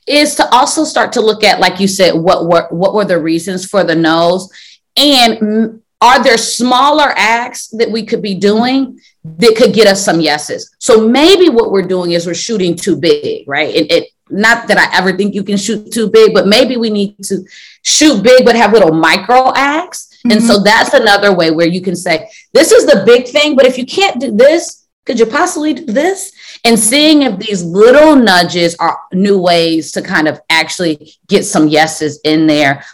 Is 0.07 0.35
to 0.35 0.47
also 0.51 0.85
start 0.85 1.13
to 1.13 1.23
look 1.23 1.45
at, 1.45 1.61
like 1.61 1.81
you 1.81 1.89
said, 1.89 2.15
what 2.15 2.47
were 2.47 2.67
what 2.69 2.93
were 2.93 3.07
the 3.07 3.19
reasons 3.19 3.65
for 3.65 3.85
the 3.85 3.95
no's, 3.95 4.51
and 4.97 5.83
are 6.01 6.23
there 6.23 6.37
smaller 6.37 7.13
acts 7.17 7.69
that 7.69 7.91
we 7.91 8.05
could 8.05 8.23
be 8.23 8.35
doing 8.35 8.99
that 9.25 9.55
could 9.57 9.73
get 9.73 9.87
us 9.87 10.05
some 10.05 10.21
yeses? 10.21 10.75
So 10.79 11.07
maybe 11.07 11.49
what 11.49 11.71
we're 11.71 11.87
doing 11.87 12.13
is 12.13 12.27
we're 12.27 12.35
shooting 12.35 12.75
too 12.75 12.97
big, 12.97 13.49
right? 13.49 13.75
And 13.75 13.91
it 13.91 14.09
not 14.33 14.67
that 14.69 14.79
I 14.79 14.97
ever 14.97 15.17
think 15.17 15.35
you 15.35 15.45
can 15.45 15.59
shoot 15.59 15.93
too 15.93 16.09
big, 16.09 16.33
but 16.33 16.47
maybe 16.47 16.77
we 16.77 16.91
need 16.91 17.23
to 17.25 17.45
shoot 17.83 18.23
big 18.23 18.45
but 18.45 18.57
have 18.57 18.73
little 18.73 18.93
micro 18.93 19.53
acts. 19.55 20.09
Mm-hmm. 20.19 20.33
And 20.33 20.43
so 20.43 20.55
mm-hmm. 20.55 20.65
that's 20.65 20.95
another 20.95 21.35
way 21.35 21.51
where 21.51 21.69
you 21.69 21.83
can 21.83 21.95
say, 21.95 22.29
this 22.53 22.73
is 22.73 22.87
the 22.87 23.05
big 23.05 23.29
thing, 23.29 23.55
but 23.55 23.67
if 23.67 23.77
you 23.77 23.85
can't 23.85 24.21
do 24.21 24.31
this, 24.35 24.87
could 25.05 25.19
you 25.19 25.27
possibly 25.27 25.75
do 25.75 25.85
this? 25.85 26.33
And 26.65 26.79
seeing 26.79 27.23
if 27.23 27.39
these 27.39 27.63
little 27.63 28.15
nudges 28.17 28.75
are 28.77 29.01
new 29.13 29.39
ways 29.39 29.93
to 29.93 30.03
kind 30.03 30.29
of 30.29 30.41
actually 30.49 31.15
get 31.29 31.45
some 31.45 31.69
yeses 31.69 32.21
in 32.25 32.47
there. 32.47 32.85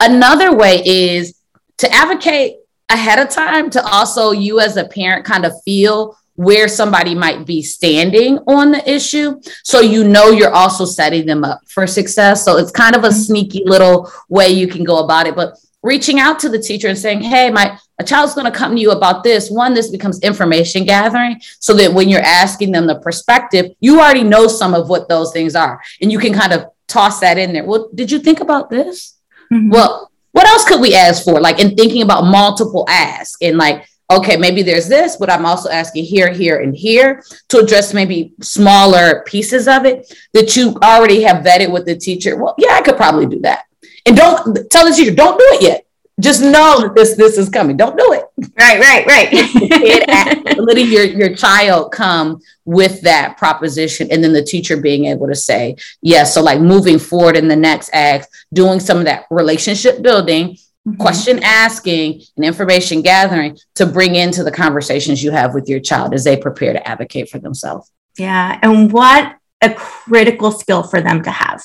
Another 0.00 0.56
way 0.56 0.82
is 0.84 1.37
to 1.78 1.92
advocate 1.92 2.56
ahead 2.88 3.18
of 3.18 3.28
time 3.28 3.70
to 3.70 3.84
also 3.84 4.32
you 4.32 4.60
as 4.60 4.76
a 4.76 4.84
parent 4.84 5.24
kind 5.24 5.44
of 5.44 5.52
feel 5.64 6.16
where 6.38 6.68
somebody 6.68 7.16
might 7.16 7.44
be 7.44 7.60
standing 7.62 8.38
on 8.46 8.70
the 8.70 8.88
issue. 8.88 9.40
So 9.64 9.80
you 9.80 10.04
know 10.04 10.30
you're 10.30 10.54
also 10.54 10.84
setting 10.84 11.26
them 11.26 11.42
up 11.42 11.60
for 11.66 11.84
success. 11.84 12.44
So 12.44 12.58
it's 12.58 12.70
kind 12.70 12.94
of 12.94 13.02
a 13.02 13.10
sneaky 13.10 13.64
little 13.64 14.10
way 14.28 14.48
you 14.50 14.68
can 14.68 14.84
go 14.84 14.98
about 14.98 15.26
it. 15.26 15.34
But 15.34 15.58
reaching 15.82 16.20
out 16.20 16.38
to 16.40 16.48
the 16.48 16.58
teacher 16.58 16.86
and 16.88 16.98
saying 16.98 17.22
hey 17.22 17.50
my 17.50 17.78
a 18.00 18.04
child's 18.04 18.34
going 18.34 18.50
to 18.50 18.56
come 18.56 18.76
to 18.76 18.80
you 18.80 18.92
about 18.92 19.24
this. 19.24 19.50
One 19.50 19.74
this 19.74 19.90
becomes 19.90 20.20
information 20.20 20.84
gathering 20.84 21.40
so 21.58 21.74
that 21.74 21.92
when 21.92 22.08
you're 22.08 22.20
asking 22.20 22.70
them 22.70 22.86
the 22.86 23.00
perspective 23.00 23.72
you 23.80 23.98
already 23.98 24.24
know 24.24 24.46
some 24.46 24.74
of 24.74 24.88
what 24.88 25.08
those 25.08 25.32
things 25.32 25.56
are 25.56 25.80
and 26.00 26.12
you 26.12 26.20
can 26.20 26.32
kind 26.32 26.52
of 26.52 26.66
toss 26.86 27.18
that 27.18 27.36
in 27.36 27.52
there. 27.52 27.64
Well 27.64 27.90
did 27.92 28.12
you 28.12 28.20
think 28.20 28.40
about 28.40 28.70
this? 28.70 29.16
Mm-hmm. 29.52 29.70
well 29.70 30.12
what 30.32 30.46
else 30.46 30.64
could 30.66 30.80
we 30.80 30.94
ask 30.94 31.24
for? 31.24 31.40
Like 31.40 31.60
in 31.60 31.74
thinking 31.74 32.02
about 32.02 32.24
multiple 32.24 32.84
asks 32.88 33.36
and 33.42 33.56
like, 33.56 33.88
okay, 34.10 34.36
maybe 34.36 34.62
there's 34.62 34.88
this, 34.88 35.16
but 35.16 35.30
I'm 35.30 35.44
also 35.44 35.68
asking 35.68 36.04
here, 36.04 36.32
here, 36.32 36.60
and 36.60 36.74
here 36.74 37.22
to 37.48 37.58
address 37.58 37.92
maybe 37.92 38.32
smaller 38.40 39.22
pieces 39.26 39.68
of 39.68 39.84
it 39.84 40.12
that 40.32 40.56
you 40.56 40.76
already 40.82 41.22
have 41.22 41.44
vetted 41.44 41.70
with 41.70 41.84
the 41.84 41.96
teacher. 41.96 42.36
Well, 42.36 42.54
yeah, 42.58 42.72
I 42.72 42.80
could 42.80 42.96
probably 42.96 43.26
do 43.26 43.40
that. 43.40 43.64
And 44.06 44.16
don't 44.16 44.70
tell 44.70 44.88
the 44.88 44.94
teacher, 44.94 45.14
don't 45.14 45.38
do 45.38 45.44
it 45.56 45.62
yet 45.62 45.87
just 46.20 46.42
know 46.42 46.80
that 46.80 46.92
this 46.94 47.16
this 47.16 47.38
is 47.38 47.48
coming. 47.48 47.76
Don't 47.76 47.96
do 47.96 48.12
it. 48.12 48.24
Right, 48.58 48.80
right, 48.80 49.06
right. 49.06 50.56
letting 50.58 50.88
your 50.88 51.04
your 51.04 51.34
child 51.34 51.92
come 51.92 52.40
with 52.64 53.00
that 53.02 53.36
proposition, 53.36 54.08
and 54.10 54.22
then 54.22 54.32
the 54.32 54.42
teacher 54.42 54.76
being 54.76 55.04
able 55.06 55.28
to 55.28 55.34
say 55.34 55.76
yes. 56.02 56.34
So, 56.34 56.42
like 56.42 56.60
moving 56.60 56.98
forward 56.98 57.36
in 57.36 57.46
the 57.46 57.56
next 57.56 57.90
act, 57.92 58.28
doing 58.52 58.80
some 58.80 58.98
of 58.98 59.04
that 59.04 59.26
relationship 59.30 60.02
building, 60.02 60.54
mm-hmm. 60.54 60.94
question 60.94 61.40
asking, 61.42 62.22
and 62.36 62.44
information 62.44 63.00
gathering 63.00 63.56
to 63.76 63.86
bring 63.86 64.16
into 64.16 64.42
the 64.42 64.52
conversations 64.52 65.22
you 65.22 65.30
have 65.30 65.54
with 65.54 65.68
your 65.68 65.80
child 65.80 66.14
as 66.14 66.24
they 66.24 66.36
prepare 66.36 66.72
to 66.72 66.88
advocate 66.88 67.28
for 67.28 67.38
themselves. 67.38 67.92
Yeah, 68.18 68.58
and 68.62 68.92
what 68.92 69.36
a 69.62 69.72
critical 69.72 70.50
skill 70.50 70.82
for 70.82 71.00
them 71.00 71.22
to 71.22 71.30
have, 71.30 71.62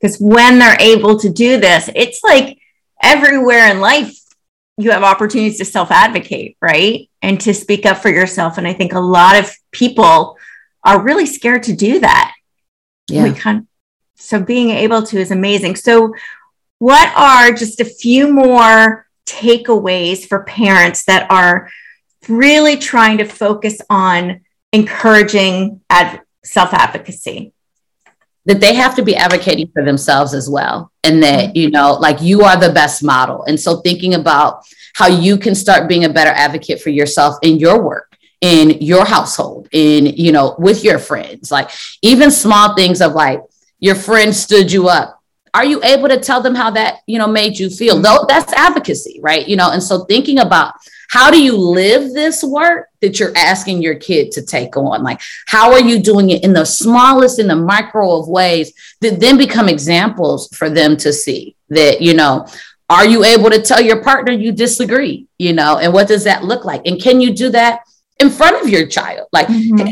because 0.00 0.18
when 0.18 0.58
they're 0.58 0.80
able 0.80 1.20
to 1.20 1.30
do 1.30 1.60
this, 1.60 1.88
it's 1.94 2.24
like 2.24 2.58
everywhere 3.02 3.70
in 3.70 3.80
life 3.80 4.16
you 4.78 4.90
have 4.90 5.02
opportunities 5.02 5.58
to 5.58 5.64
self 5.64 5.90
advocate, 5.90 6.56
right? 6.60 7.08
And 7.22 7.40
to 7.40 7.54
speak 7.54 7.86
up 7.86 7.98
for 7.98 8.10
yourself. 8.10 8.58
And 8.58 8.68
I 8.68 8.72
think 8.72 8.92
a 8.92 9.00
lot 9.00 9.36
of 9.36 9.50
people 9.72 10.36
are 10.84 11.02
really 11.02 11.26
scared 11.26 11.64
to 11.64 11.72
do 11.74 12.00
that. 12.00 12.34
Yeah. 13.08 13.24
We 13.24 13.32
of, 13.32 13.68
so 14.16 14.40
being 14.40 14.70
able 14.70 15.02
to 15.04 15.18
is 15.18 15.30
amazing. 15.30 15.76
So, 15.76 16.14
what 16.78 17.12
are 17.16 17.52
just 17.52 17.80
a 17.80 17.84
few 17.84 18.30
more 18.32 19.06
takeaways 19.24 20.28
for 20.28 20.44
parents 20.44 21.04
that 21.06 21.30
are 21.30 21.70
really 22.28 22.76
trying 22.76 23.18
to 23.18 23.24
focus 23.24 23.80
on 23.88 24.42
encouraging 24.72 25.80
ad- 25.88 26.20
self 26.44 26.74
advocacy? 26.74 27.52
That 28.46 28.60
they 28.60 28.74
have 28.74 28.96
to 28.96 29.02
be 29.02 29.14
advocating 29.14 29.68
for 29.68 29.84
themselves 29.84 30.32
as 30.32 30.48
well. 30.48 30.90
And 31.04 31.22
that 31.22 31.48
mm-hmm. 31.48 31.56
you 31.56 31.70
know 31.70 31.94
like 31.94 32.20
you 32.20 32.42
are 32.42 32.56
the 32.56 32.72
best 32.72 33.02
model. 33.02 33.44
And 33.44 33.58
so 33.58 33.76
thinking 33.80 34.14
about 34.14 34.64
how 34.94 35.08
you 35.08 35.36
can 35.36 35.54
start 35.54 35.88
being 35.88 36.04
a 36.04 36.08
better 36.08 36.30
advocate 36.30 36.80
for 36.80 36.90
yourself 36.90 37.36
in 37.42 37.58
your 37.58 37.82
work 37.82 38.16
in 38.42 38.70
your 38.82 39.04
household 39.04 39.66
in 39.72 40.06
you 40.06 40.30
know 40.30 40.54
with 40.58 40.84
your 40.84 40.98
friends 40.98 41.50
like 41.50 41.70
even 42.02 42.30
small 42.30 42.74
things 42.74 43.00
of 43.00 43.12
like 43.12 43.40
your 43.78 43.94
friend 43.94 44.34
stood 44.34 44.72
you 44.72 44.88
up. 44.88 45.22
Are 45.52 45.64
you 45.64 45.82
able 45.82 46.08
to 46.08 46.20
tell 46.20 46.42
them 46.42 46.54
how 46.54 46.70
that 46.70 46.98
you 47.06 47.18
know 47.18 47.26
made 47.26 47.58
you 47.58 47.70
feel? 47.70 48.00
Though 48.00 48.26
that's 48.28 48.52
advocacy 48.52 49.20
right? 49.22 49.46
You 49.46 49.56
know 49.56 49.70
and 49.70 49.82
so 49.82 50.04
thinking 50.04 50.38
about 50.38 50.74
how 51.08 51.30
do 51.30 51.42
you 51.42 51.56
live 51.56 52.12
this 52.12 52.42
work 52.42 52.88
that 53.00 53.18
you're 53.18 53.36
asking 53.36 53.82
your 53.82 53.94
kid 53.94 54.32
to 54.32 54.42
take 54.44 54.76
on? 54.76 55.02
Like, 55.02 55.20
how 55.46 55.72
are 55.72 55.80
you 55.80 56.00
doing 56.00 56.30
it 56.30 56.44
in 56.44 56.52
the 56.52 56.64
smallest, 56.64 57.38
in 57.38 57.48
the 57.48 57.56
micro 57.56 58.18
of 58.18 58.28
ways 58.28 58.72
that 59.00 59.20
then 59.20 59.36
become 59.36 59.68
examples 59.68 60.48
for 60.54 60.70
them 60.70 60.96
to 60.98 61.12
see 61.12 61.56
that, 61.68 62.00
you 62.00 62.14
know, 62.14 62.46
are 62.88 63.06
you 63.06 63.24
able 63.24 63.50
to 63.50 63.60
tell 63.60 63.80
your 63.80 64.02
partner 64.02 64.32
you 64.32 64.52
disagree? 64.52 65.26
You 65.38 65.52
know, 65.52 65.78
and 65.78 65.92
what 65.92 66.08
does 66.08 66.24
that 66.24 66.44
look 66.44 66.64
like? 66.64 66.86
And 66.86 67.00
can 67.00 67.20
you 67.20 67.34
do 67.34 67.50
that 67.50 67.80
in 68.20 68.30
front 68.30 68.62
of 68.62 68.68
your 68.68 68.86
child? 68.86 69.28
Like, 69.32 69.48
mm-hmm. 69.48 69.88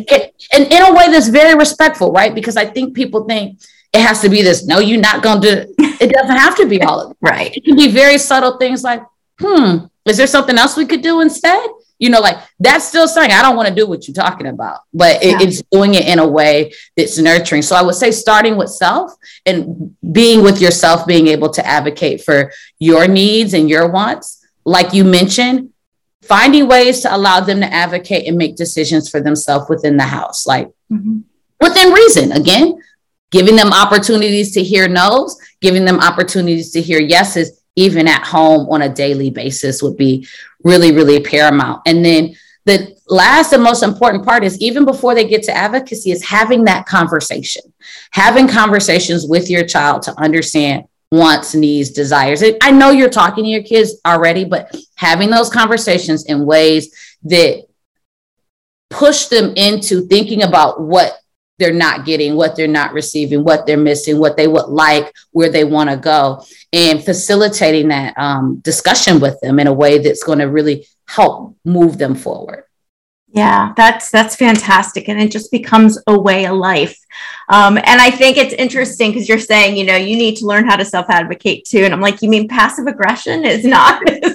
and 0.53 0.73
in 0.73 0.83
a 0.83 0.93
way 0.95 1.11
that's 1.11 1.29
very 1.29 1.57
respectful, 1.57 2.13
right? 2.13 2.35
Because 2.35 2.57
I 2.57 2.67
think 2.67 2.95
people 2.95 3.25
think, 3.25 3.59
it 3.95 4.01
has 4.01 4.21
to 4.23 4.29
be 4.29 4.43
this. 4.43 4.67
No, 4.67 4.81
you're 4.81 5.01
not 5.01 5.23
going 5.23 5.41
to. 5.43 5.69
It 5.79 6.11
doesn't 6.11 6.37
have 6.37 6.57
to 6.57 6.67
be 6.67 6.83
all 6.83 7.01
of 7.01 7.11
it. 7.13 7.17
right. 7.21 7.57
It 7.57 7.65
can 7.65 7.77
be 7.77 7.93
very 7.93 8.19
subtle 8.19 8.59
things 8.59 8.83
like, 8.83 9.01
hmm, 9.41 9.87
Is 10.05 10.17
there 10.17 10.27
something 10.27 10.59
else 10.59 10.77
we 10.77 10.87
could 10.87 11.03
do 11.03 11.21
instead? 11.21 11.69
You 11.99 12.11
know, 12.11 12.21
like 12.21 12.37
that's 12.59 12.87
still 12.87 13.09
saying, 13.09 13.31
I 13.31 13.41
don't 13.41 13.57
want 13.57 13.69
to 13.69 13.75
do 13.75 13.87
what 13.87 14.07
you're 14.07 14.15
talking 14.15 14.49
about, 14.49 14.81
but 14.93 15.23
it, 15.23 15.31
yeah. 15.31 15.39
it's 15.41 15.63
doing 15.71 15.95
it 15.95 16.07
in 16.07 16.19
a 16.19 16.27
way 16.27 16.73
that's 16.97 17.19
nurturing. 17.19 17.63
So 17.63 17.77
I 17.77 17.83
would 17.83 17.95
say 17.95 18.11
starting 18.11 18.57
with 18.57 18.69
self 18.69 19.13
and 19.47 19.97
being 20.13 20.43
with 20.43 20.61
yourself, 20.61 21.07
being 21.07 21.29
able 21.29 21.51
to 21.51 21.65
advocate 21.65 22.23
for 22.23 22.53
your 22.79 23.07
needs 23.09 23.55
and 23.55 23.71
your 23.71 23.91
wants. 23.91 24.45
Like 24.65 24.93
you 24.93 25.05
mentioned, 25.05 25.71
finding 26.23 26.67
ways 26.67 27.01
to 27.01 27.15
allow 27.15 27.41
them 27.41 27.61
to 27.61 27.73
advocate 27.73 28.27
and 28.27 28.37
make 28.37 28.57
decisions 28.57 29.09
for 29.09 29.21
themselves 29.21 29.69
within 29.69 29.97
the 29.97 30.05
house, 30.05 30.47
like 30.47 30.69
mm-hmm. 30.91 31.21
within 31.61 31.93
reason. 31.93 32.33
Again, 32.33 32.83
giving 33.31 33.57
them 33.57 33.73
opportunities 33.73 34.53
to 34.53 34.63
hear 34.63 34.89
no's, 34.89 35.37
giving 35.61 35.85
them 35.85 36.01
opportunities 36.01 36.71
to 36.73 36.81
hear 36.81 37.01
yeses, 37.01 37.63
even 37.77 38.09
at 38.09 38.25
home 38.25 38.69
on 38.71 38.83
a 38.83 38.89
daily 38.89 39.31
basis 39.31 39.83
would 39.83 39.97
be 39.97 40.27
really, 40.63 40.93
really 40.93 41.21
paramount. 41.21 41.83
And 41.87 42.05
then 42.05 42.37
the 42.65 42.97
last 43.09 43.53
and 43.53 43.63
most 43.63 43.83
important 43.83 44.25
part 44.25 44.45
is 44.45 44.59
even 44.61 44.85
before 44.85 45.15
they 45.15 45.29
get 45.29 45.43
to 45.45 45.57
advocacy 45.57 46.11
is 46.11 46.25
having 46.25 46.65
that 46.65 46.87
conversation, 46.87 47.63
having 48.13 48.49
conversations 48.49 49.27
with 49.27 49.51
your 49.51 49.65
child 49.65 50.03
to 50.03 50.19
understand 50.19 50.85
wants, 51.11 51.55
needs, 51.55 51.91
desires. 51.91 52.43
I 52.63 52.71
know 52.71 52.91
you're 52.91 53.11
talking 53.11 53.45
to 53.45 53.51
your 53.51 53.63
kids 53.63 54.01
already, 54.05 54.45
but 54.45 54.75
having 54.97 55.31
those 55.31 55.51
conversations 55.51 56.25
in 56.27 56.45
ways 56.47 56.93
that 57.25 57.65
push 58.91 59.27
them 59.27 59.53
into 59.57 60.07
thinking 60.07 60.43
about 60.43 60.81
what 60.81 61.13
they're 61.59 61.73
not 61.73 62.05
getting, 62.05 62.37
what 62.37 62.57
they're 62.57 62.67
not 62.67 62.93
receiving, 62.93 63.45
what 63.45 63.67
they're 63.67 63.77
missing, 63.77 64.19
what 64.19 64.37
they 64.37 64.49
would 64.49 64.67
like, 64.67 65.13
where 65.33 65.51
they 65.51 65.65
want 65.65 65.91
to 65.91 65.97
go, 65.97 66.45
and 66.73 67.05
facilitating 67.05 67.89
that 67.89 68.17
um, 68.19 68.57
discussion 68.57 69.21
with 69.21 69.41
them 69.41 69.59
in 69.59 69.67
a 69.67 69.73
way 69.73 69.99
that's 69.99 70.25
going 70.25 70.41
to 70.41 70.47
really 70.47 70.87
help 71.07 71.57
move 71.65 71.99
them 71.99 72.15
forward. 72.15 72.65
Yeah, 73.29 73.73
that's 73.77 74.13
that's 74.13 74.37
fantastic, 74.37 75.09
and 75.09 75.21
it 75.21 75.33
just 75.33 75.51
becomes 75.51 75.99
a 76.07 76.17
way 76.17 76.47
of 76.47 76.57
life. 76.57 76.97
Um, 77.49 77.77
and 77.77 78.01
I 78.01 78.11
think 78.11 78.37
it's 78.37 78.55
interesting 78.55 79.11
because 79.11 79.29
you're 79.29 79.41
saying, 79.41 79.77
you 79.77 79.85
know, 79.85 79.97
you 79.97 80.17
need 80.17 80.37
to 80.37 80.47
learn 80.47 80.69
how 80.69 80.77
to 80.77 80.85
self 80.85 81.07
advocate 81.09 81.65
too. 81.65 81.81
And 81.81 81.93
I'm 81.93 82.01
like, 82.01 82.23
you 82.23 82.29
mean 82.29 82.47
passive 82.47 82.87
aggression 82.87 83.45
is 83.45 83.65
not 83.65 84.01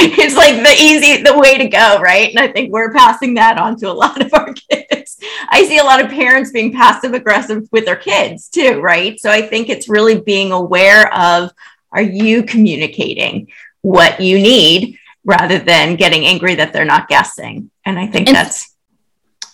it's 0.18 0.36
like 0.36 0.54
the 0.56 0.82
easy 0.82 1.22
the 1.22 1.36
way 1.36 1.58
to 1.58 1.68
go, 1.68 2.00
right? 2.00 2.30
And 2.30 2.38
I 2.38 2.48
think 2.48 2.72
we're 2.72 2.92
passing 2.92 3.34
that 3.34 3.58
on 3.58 3.76
to 3.78 3.90
a 3.90 3.92
lot 3.92 4.20
of 4.20 4.32
our 4.32 4.52
kids. 4.70 5.18
I 5.48 5.64
see 5.64 5.78
a 5.78 5.84
lot 5.84 6.04
of 6.04 6.10
parents 6.10 6.52
being 6.52 6.72
passive 6.72 7.14
aggressive 7.14 7.68
with 7.72 7.84
their 7.84 7.96
kids 7.96 8.48
too, 8.48 8.80
right? 8.80 9.18
So 9.18 9.30
I 9.30 9.42
think 9.42 9.68
it's 9.68 9.88
really 9.88 10.20
being 10.20 10.52
aware 10.52 11.12
of 11.12 11.50
are 11.90 12.02
you 12.02 12.42
communicating 12.44 13.48
what 13.82 14.20
you 14.20 14.38
need 14.38 14.98
rather 15.24 15.58
than 15.58 15.96
getting 15.96 16.24
angry 16.26 16.54
that 16.54 16.72
they're 16.72 16.84
not 16.84 17.08
guessing. 17.08 17.70
And 17.84 17.98
I 17.98 18.06
think 18.06 18.28
and, 18.28 18.36
that's 18.36 18.74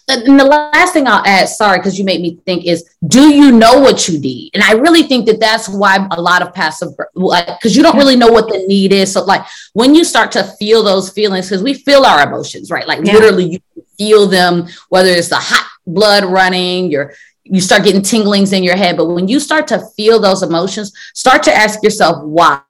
and 0.08 0.38
the 0.38 0.44
last 0.44 0.92
thing 0.92 1.06
I'll 1.06 1.24
add, 1.24 1.48
sorry, 1.48 1.78
because 1.78 1.98
you 1.98 2.04
made 2.04 2.20
me 2.20 2.38
think 2.44 2.66
is, 2.66 2.94
do 3.06 3.28
you 3.28 3.50
know 3.52 3.80
what 3.80 4.06
you 4.06 4.20
need? 4.20 4.50
And 4.54 4.62
I 4.62 4.72
really 4.72 5.04
think 5.04 5.26
that 5.26 5.40
that's 5.40 5.68
why 5.68 6.06
a 6.10 6.20
lot 6.20 6.42
of 6.42 6.52
passive, 6.52 6.90
because 7.14 7.76
you 7.76 7.82
don't 7.82 7.96
really 7.96 8.16
know 8.16 8.28
what 8.28 8.48
the 8.48 8.64
need 8.66 8.92
is. 8.92 9.12
So, 9.12 9.24
like 9.24 9.44
when 9.72 9.94
you 9.94 10.04
start 10.04 10.32
to 10.32 10.44
feel 10.44 10.82
those 10.82 11.10
feelings, 11.10 11.48
because 11.48 11.62
we 11.62 11.74
feel 11.74 12.04
our 12.04 12.26
emotions, 12.26 12.70
right? 12.70 12.86
Like 12.86 13.04
yeah. 13.04 13.14
literally, 13.14 13.44
you 13.44 13.60
feel 13.96 14.26
them, 14.26 14.66
whether 14.88 15.08
it's 15.08 15.28
the 15.28 15.36
hot 15.36 15.66
blood 15.86 16.24
running, 16.24 16.90
your 16.90 17.14
you 17.44 17.60
start 17.60 17.84
getting 17.84 18.00
tinglings 18.00 18.52
in 18.52 18.62
your 18.62 18.76
head. 18.76 18.96
But 18.96 19.06
when 19.06 19.28
you 19.28 19.38
start 19.38 19.66
to 19.68 19.86
feel 19.96 20.18
those 20.18 20.42
emotions, 20.42 20.92
start 21.14 21.42
to 21.44 21.54
ask 21.54 21.82
yourself 21.82 22.24
why. 22.24 22.60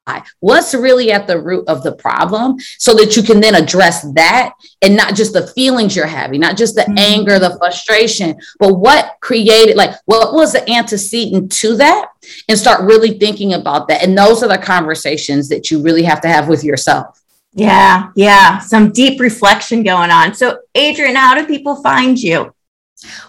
What's 0.41 0.75
really 0.75 1.13
at 1.13 1.27
the 1.27 1.41
root 1.41 1.67
of 1.69 1.83
the 1.83 1.93
problem 1.93 2.59
so 2.79 2.93
that 2.95 3.17
you 3.17 3.23
can 3.23 3.41
then 3.41 3.55
address 3.55 4.03
that 4.15 4.53
and 4.83 4.97
not 4.97 5.15
just 5.15 5.33
the 5.33 5.47
feelings 5.49 5.95
you're 5.95 6.07
having, 6.07 6.41
not 6.41 6.57
just 6.57 6.75
the 6.75 6.83
mm-hmm. 6.83 6.99
anger, 6.99 7.39
the 7.39 7.57
frustration, 7.57 8.39
but 8.59 8.75
what 8.75 9.17
created, 9.21 9.77
like, 9.77 9.95
what 10.07 10.35
was 10.35 10.53
the 10.53 10.69
antecedent 10.71 11.53
to 11.53 11.77
that? 11.77 12.11
And 12.49 12.59
start 12.59 12.83
really 12.83 13.19
thinking 13.19 13.55
about 13.55 13.89
that. 13.89 14.03
And 14.03 14.17
those 14.17 14.43
are 14.43 14.49
the 14.49 14.59
conversations 14.59 15.49
that 15.49 15.71
you 15.71 15.81
really 15.83 16.03
have 16.03 16.21
to 16.23 16.29
have 16.29 16.49
with 16.49 16.65
yourself. 16.65 17.21
Yeah, 17.57 18.11
yeah, 18.17 18.59
some 18.59 18.91
deep 18.91 19.21
reflection 19.21 19.85
going 19.85 20.11
on. 20.11 20.35
So, 20.35 20.59
Adrian, 20.75 21.15
how 21.15 21.37
do 21.37 21.47
people 21.47 21.77
find 21.83 22.19
you? 22.21 22.54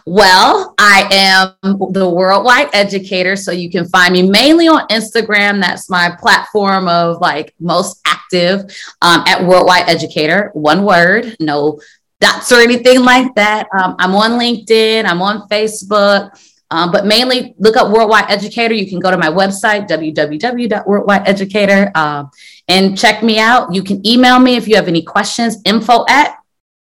Well, 0.06 0.74
I 0.78 1.56
am 1.64 1.78
the 1.92 2.10
worldwide 2.10 2.70
educator. 2.74 3.36
So 3.36 3.52
you 3.52 3.70
can 3.70 3.86
find 3.86 4.14
me 4.14 4.28
mainly 4.28 4.68
on 4.68 4.88
Instagram. 4.88 5.62
That's 5.62 5.90
my 5.90 6.16
platform 6.20 6.88
of 6.88 7.22
like 7.22 7.54
most 7.60 8.02
active 8.06 8.62
um, 9.02 9.24
at 9.28 9.44
worldwide 9.44 9.90
educator. 9.90 10.52
One 10.54 10.84
word, 10.84 11.36
no 11.40 11.80
dots 12.20 12.52
or 12.52 12.60
anything 12.60 13.04
like 13.04 13.34
that. 13.36 13.68
Um, 13.78 13.96
I'm 14.00 14.16
on 14.16 14.40
LinkedIn, 14.40 15.06
I'm 15.06 15.22
on 15.22 15.48
Facebook. 15.50 16.32
Um, 16.72 16.92
but 16.92 17.06
mainly 17.06 17.54
look 17.60 17.78
up 17.78 17.92
Worldwide 17.92 18.26
Educator. 18.30 18.74
You 18.74 18.90
can 18.90 19.00
go 19.00 19.12
to 19.12 19.18
my 19.18 19.30
website, 19.30 19.88
www.worldwideeducator, 19.88 21.92
uh, 21.94 22.26
and 22.68 22.98
check 22.98 23.22
me 23.22 23.38
out. 23.38 23.72
You 23.74 23.84
can 23.84 24.04
email 24.06 24.40
me 24.40 24.56
if 24.56 24.68
you 24.68 24.76
have 24.76 24.88
any 24.88 25.04
questions, 25.04 25.58
info 25.64 26.06
at 26.10 26.35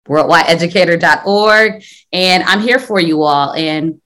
worldwideeducator.org. 0.07 1.83
And 2.11 2.43
I'm 2.43 2.61
here 2.61 2.79
for 2.79 2.99
you 2.99 3.23
all. 3.23 3.53
And 3.53 4.01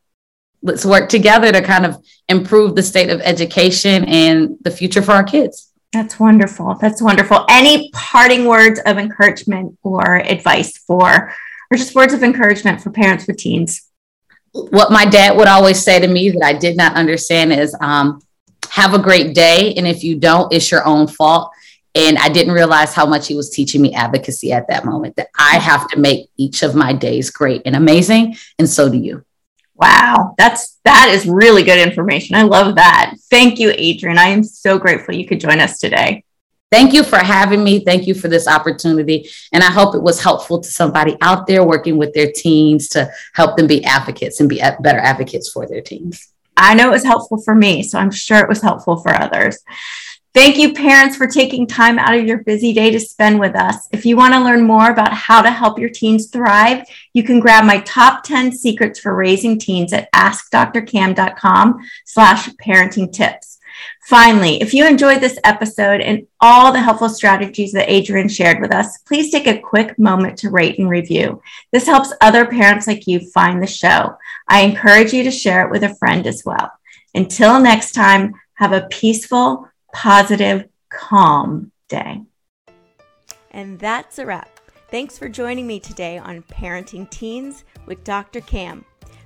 let's 0.61 0.85
work 0.85 1.09
together 1.09 1.51
to 1.51 1.61
kind 1.61 1.85
of 1.85 2.03
improve 2.27 2.75
the 2.75 2.83
state 2.83 3.09
of 3.09 3.21
education 3.21 4.05
and 4.05 4.57
the 4.61 4.71
future 4.71 5.01
for 5.01 5.11
our 5.11 5.23
kids. 5.23 5.71
That's 5.91 6.19
wonderful. 6.19 6.75
That's 6.79 7.01
wonderful. 7.01 7.45
Any 7.49 7.89
parting 7.91 8.45
words 8.45 8.79
of 8.85 8.97
encouragement 8.97 9.77
or 9.81 10.17
advice 10.17 10.77
for, 10.77 11.33
or 11.71 11.77
just 11.77 11.95
words 11.95 12.13
of 12.13 12.21
encouragement 12.21 12.81
for 12.81 12.91
parents 12.91 13.25
with 13.25 13.37
teens? 13.37 13.89
What 14.51 14.91
my 14.91 15.05
dad 15.05 15.35
would 15.35 15.47
always 15.47 15.81
say 15.81 15.99
to 15.99 16.07
me 16.07 16.29
that 16.31 16.43
I 16.43 16.53
did 16.53 16.77
not 16.77 16.95
understand 16.95 17.53
is 17.53 17.75
um, 17.81 18.21
have 18.69 18.93
a 18.93 18.99
great 18.99 19.33
day. 19.33 19.73
And 19.75 19.87
if 19.87 20.03
you 20.03 20.15
don't, 20.15 20.53
it's 20.53 20.69
your 20.69 20.85
own 20.85 21.07
fault. 21.07 21.51
And 21.95 22.17
I 22.19 22.29
didn't 22.29 22.53
realize 22.53 22.93
how 22.93 23.05
much 23.05 23.27
he 23.27 23.35
was 23.35 23.49
teaching 23.49 23.81
me 23.81 23.93
advocacy 23.93 24.51
at 24.51 24.67
that 24.67 24.85
moment 24.85 25.15
that 25.15 25.29
I 25.37 25.57
have 25.57 25.87
to 25.89 25.99
make 25.99 26.29
each 26.37 26.61
of 26.61 26.75
my 26.75 26.93
days 26.93 27.29
great 27.31 27.63
and 27.65 27.75
amazing. 27.75 28.37
And 28.59 28.69
so 28.69 28.89
do 28.89 28.97
you. 28.97 29.25
Wow, 29.75 30.35
that's 30.37 30.77
that 30.83 31.09
is 31.09 31.25
really 31.25 31.63
good 31.63 31.79
information. 31.79 32.35
I 32.35 32.43
love 32.43 32.75
that. 32.75 33.15
Thank 33.29 33.59
you, 33.59 33.73
Adrian. 33.75 34.17
I 34.17 34.27
am 34.27 34.43
so 34.43 34.77
grateful 34.77 35.15
you 35.15 35.25
could 35.25 35.39
join 35.39 35.61
us 35.61 35.79
today. 35.79 36.25
Thank 36.71 36.93
you 36.93 37.03
for 37.03 37.17
having 37.17 37.63
me. 37.63 37.79
Thank 37.79 38.05
you 38.05 38.13
for 38.13 38.27
this 38.27 38.47
opportunity. 38.47 39.29
And 39.53 39.63
I 39.63 39.71
hope 39.71 39.95
it 39.95 40.03
was 40.03 40.21
helpful 40.21 40.59
to 40.59 40.69
somebody 40.69 41.17
out 41.21 41.47
there 41.47 41.63
working 41.63 41.97
with 41.97 42.13
their 42.13 42.31
teens 42.31 42.89
to 42.89 43.09
help 43.33 43.57
them 43.57 43.65
be 43.65 43.83
advocates 43.85 44.39
and 44.39 44.49
be 44.49 44.61
better 44.81 44.99
advocates 44.99 45.49
for 45.49 45.65
their 45.65 45.81
teens. 45.81 46.27
I 46.55 46.75
know 46.75 46.89
it 46.89 46.91
was 46.91 47.05
helpful 47.05 47.41
for 47.41 47.55
me, 47.55 47.81
so 47.81 47.97
I'm 47.97 48.11
sure 48.11 48.39
it 48.39 48.49
was 48.49 48.61
helpful 48.61 48.97
for 48.97 49.13
others. 49.13 49.59
Thank 50.33 50.57
you, 50.57 50.73
parents, 50.73 51.17
for 51.17 51.25
taking 51.25 51.65
time 51.65 51.97
out 51.97 52.15
of 52.15 52.25
your 52.25 52.43
busy 52.43 52.71
day 52.71 52.91
to 52.91 52.99
spend 52.99 53.39
with 53.39 53.55
us. 53.55 53.87
If 53.91 54.05
you 54.05 54.15
want 54.15 54.35
to 54.35 54.43
learn 54.43 54.63
more 54.63 54.91
about 54.91 55.11
how 55.11 55.41
to 55.41 55.49
help 55.49 55.79
your 55.79 55.89
teens 55.89 56.27
thrive, 56.27 56.87
you 57.13 57.23
can 57.23 57.39
grab 57.39 57.65
my 57.65 57.79
top 57.79 58.23
10 58.23 58.51
secrets 58.51 58.99
for 58.99 59.15
raising 59.15 59.57
teens 59.57 59.91
at 59.91 60.11
askdrcam.com 60.13 61.79
slash 62.05 62.47
parenting 62.63 63.11
tips. 63.11 63.59
Finally, 64.03 64.61
if 64.61 64.73
you 64.73 64.85
enjoyed 64.87 65.21
this 65.21 65.39
episode 65.43 66.01
and 66.01 66.25
all 66.41 66.71
the 66.71 66.81
helpful 66.81 67.09
strategies 67.09 67.71
that 67.71 67.89
Adrian 67.89 68.27
shared 68.27 68.61
with 68.61 68.73
us, 68.73 68.99
please 68.99 69.31
take 69.31 69.47
a 69.47 69.59
quick 69.59 69.97
moment 69.97 70.37
to 70.37 70.49
rate 70.49 70.77
and 70.79 70.89
review. 70.89 71.41
This 71.71 71.85
helps 71.85 72.13
other 72.21 72.45
parents 72.45 72.87
like 72.87 73.07
you 73.07 73.19
find 73.19 73.61
the 73.61 73.67
show. 73.67 74.17
I 74.47 74.61
encourage 74.61 75.13
you 75.13 75.23
to 75.23 75.31
share 75.31 75.65
it 75.65 75.71
with 75.71 75.83
a 75.83 75.95
friend 75.95 76.27
as 76.27 76.43
well. 76.45 76.71
Until 77.13 77.59
next 77.59 77.93
time, 77.93 78.33
have 78.55 78.73
a 78.73 78.87
peaceful, 78.89 79.68
positive, 79.93 80.67
calm 80.89 81.71
day. 81.87 82.21
And 83.51 83.79
that's 83.79 84.19
a 84.19 84.25
wrap. 84.25 84.59
Thanks 84.89 85.17
for 85.17 85.29
joining 85.29 85.67
me 85.67 85.79
today 85.79 86.17
on 86.17 86.43
Parenting 86.43 87.09
Teens 87.09 87.63
with 87.85 88.03
Dr. 88.03 88.41
Cam. 88.41 88.83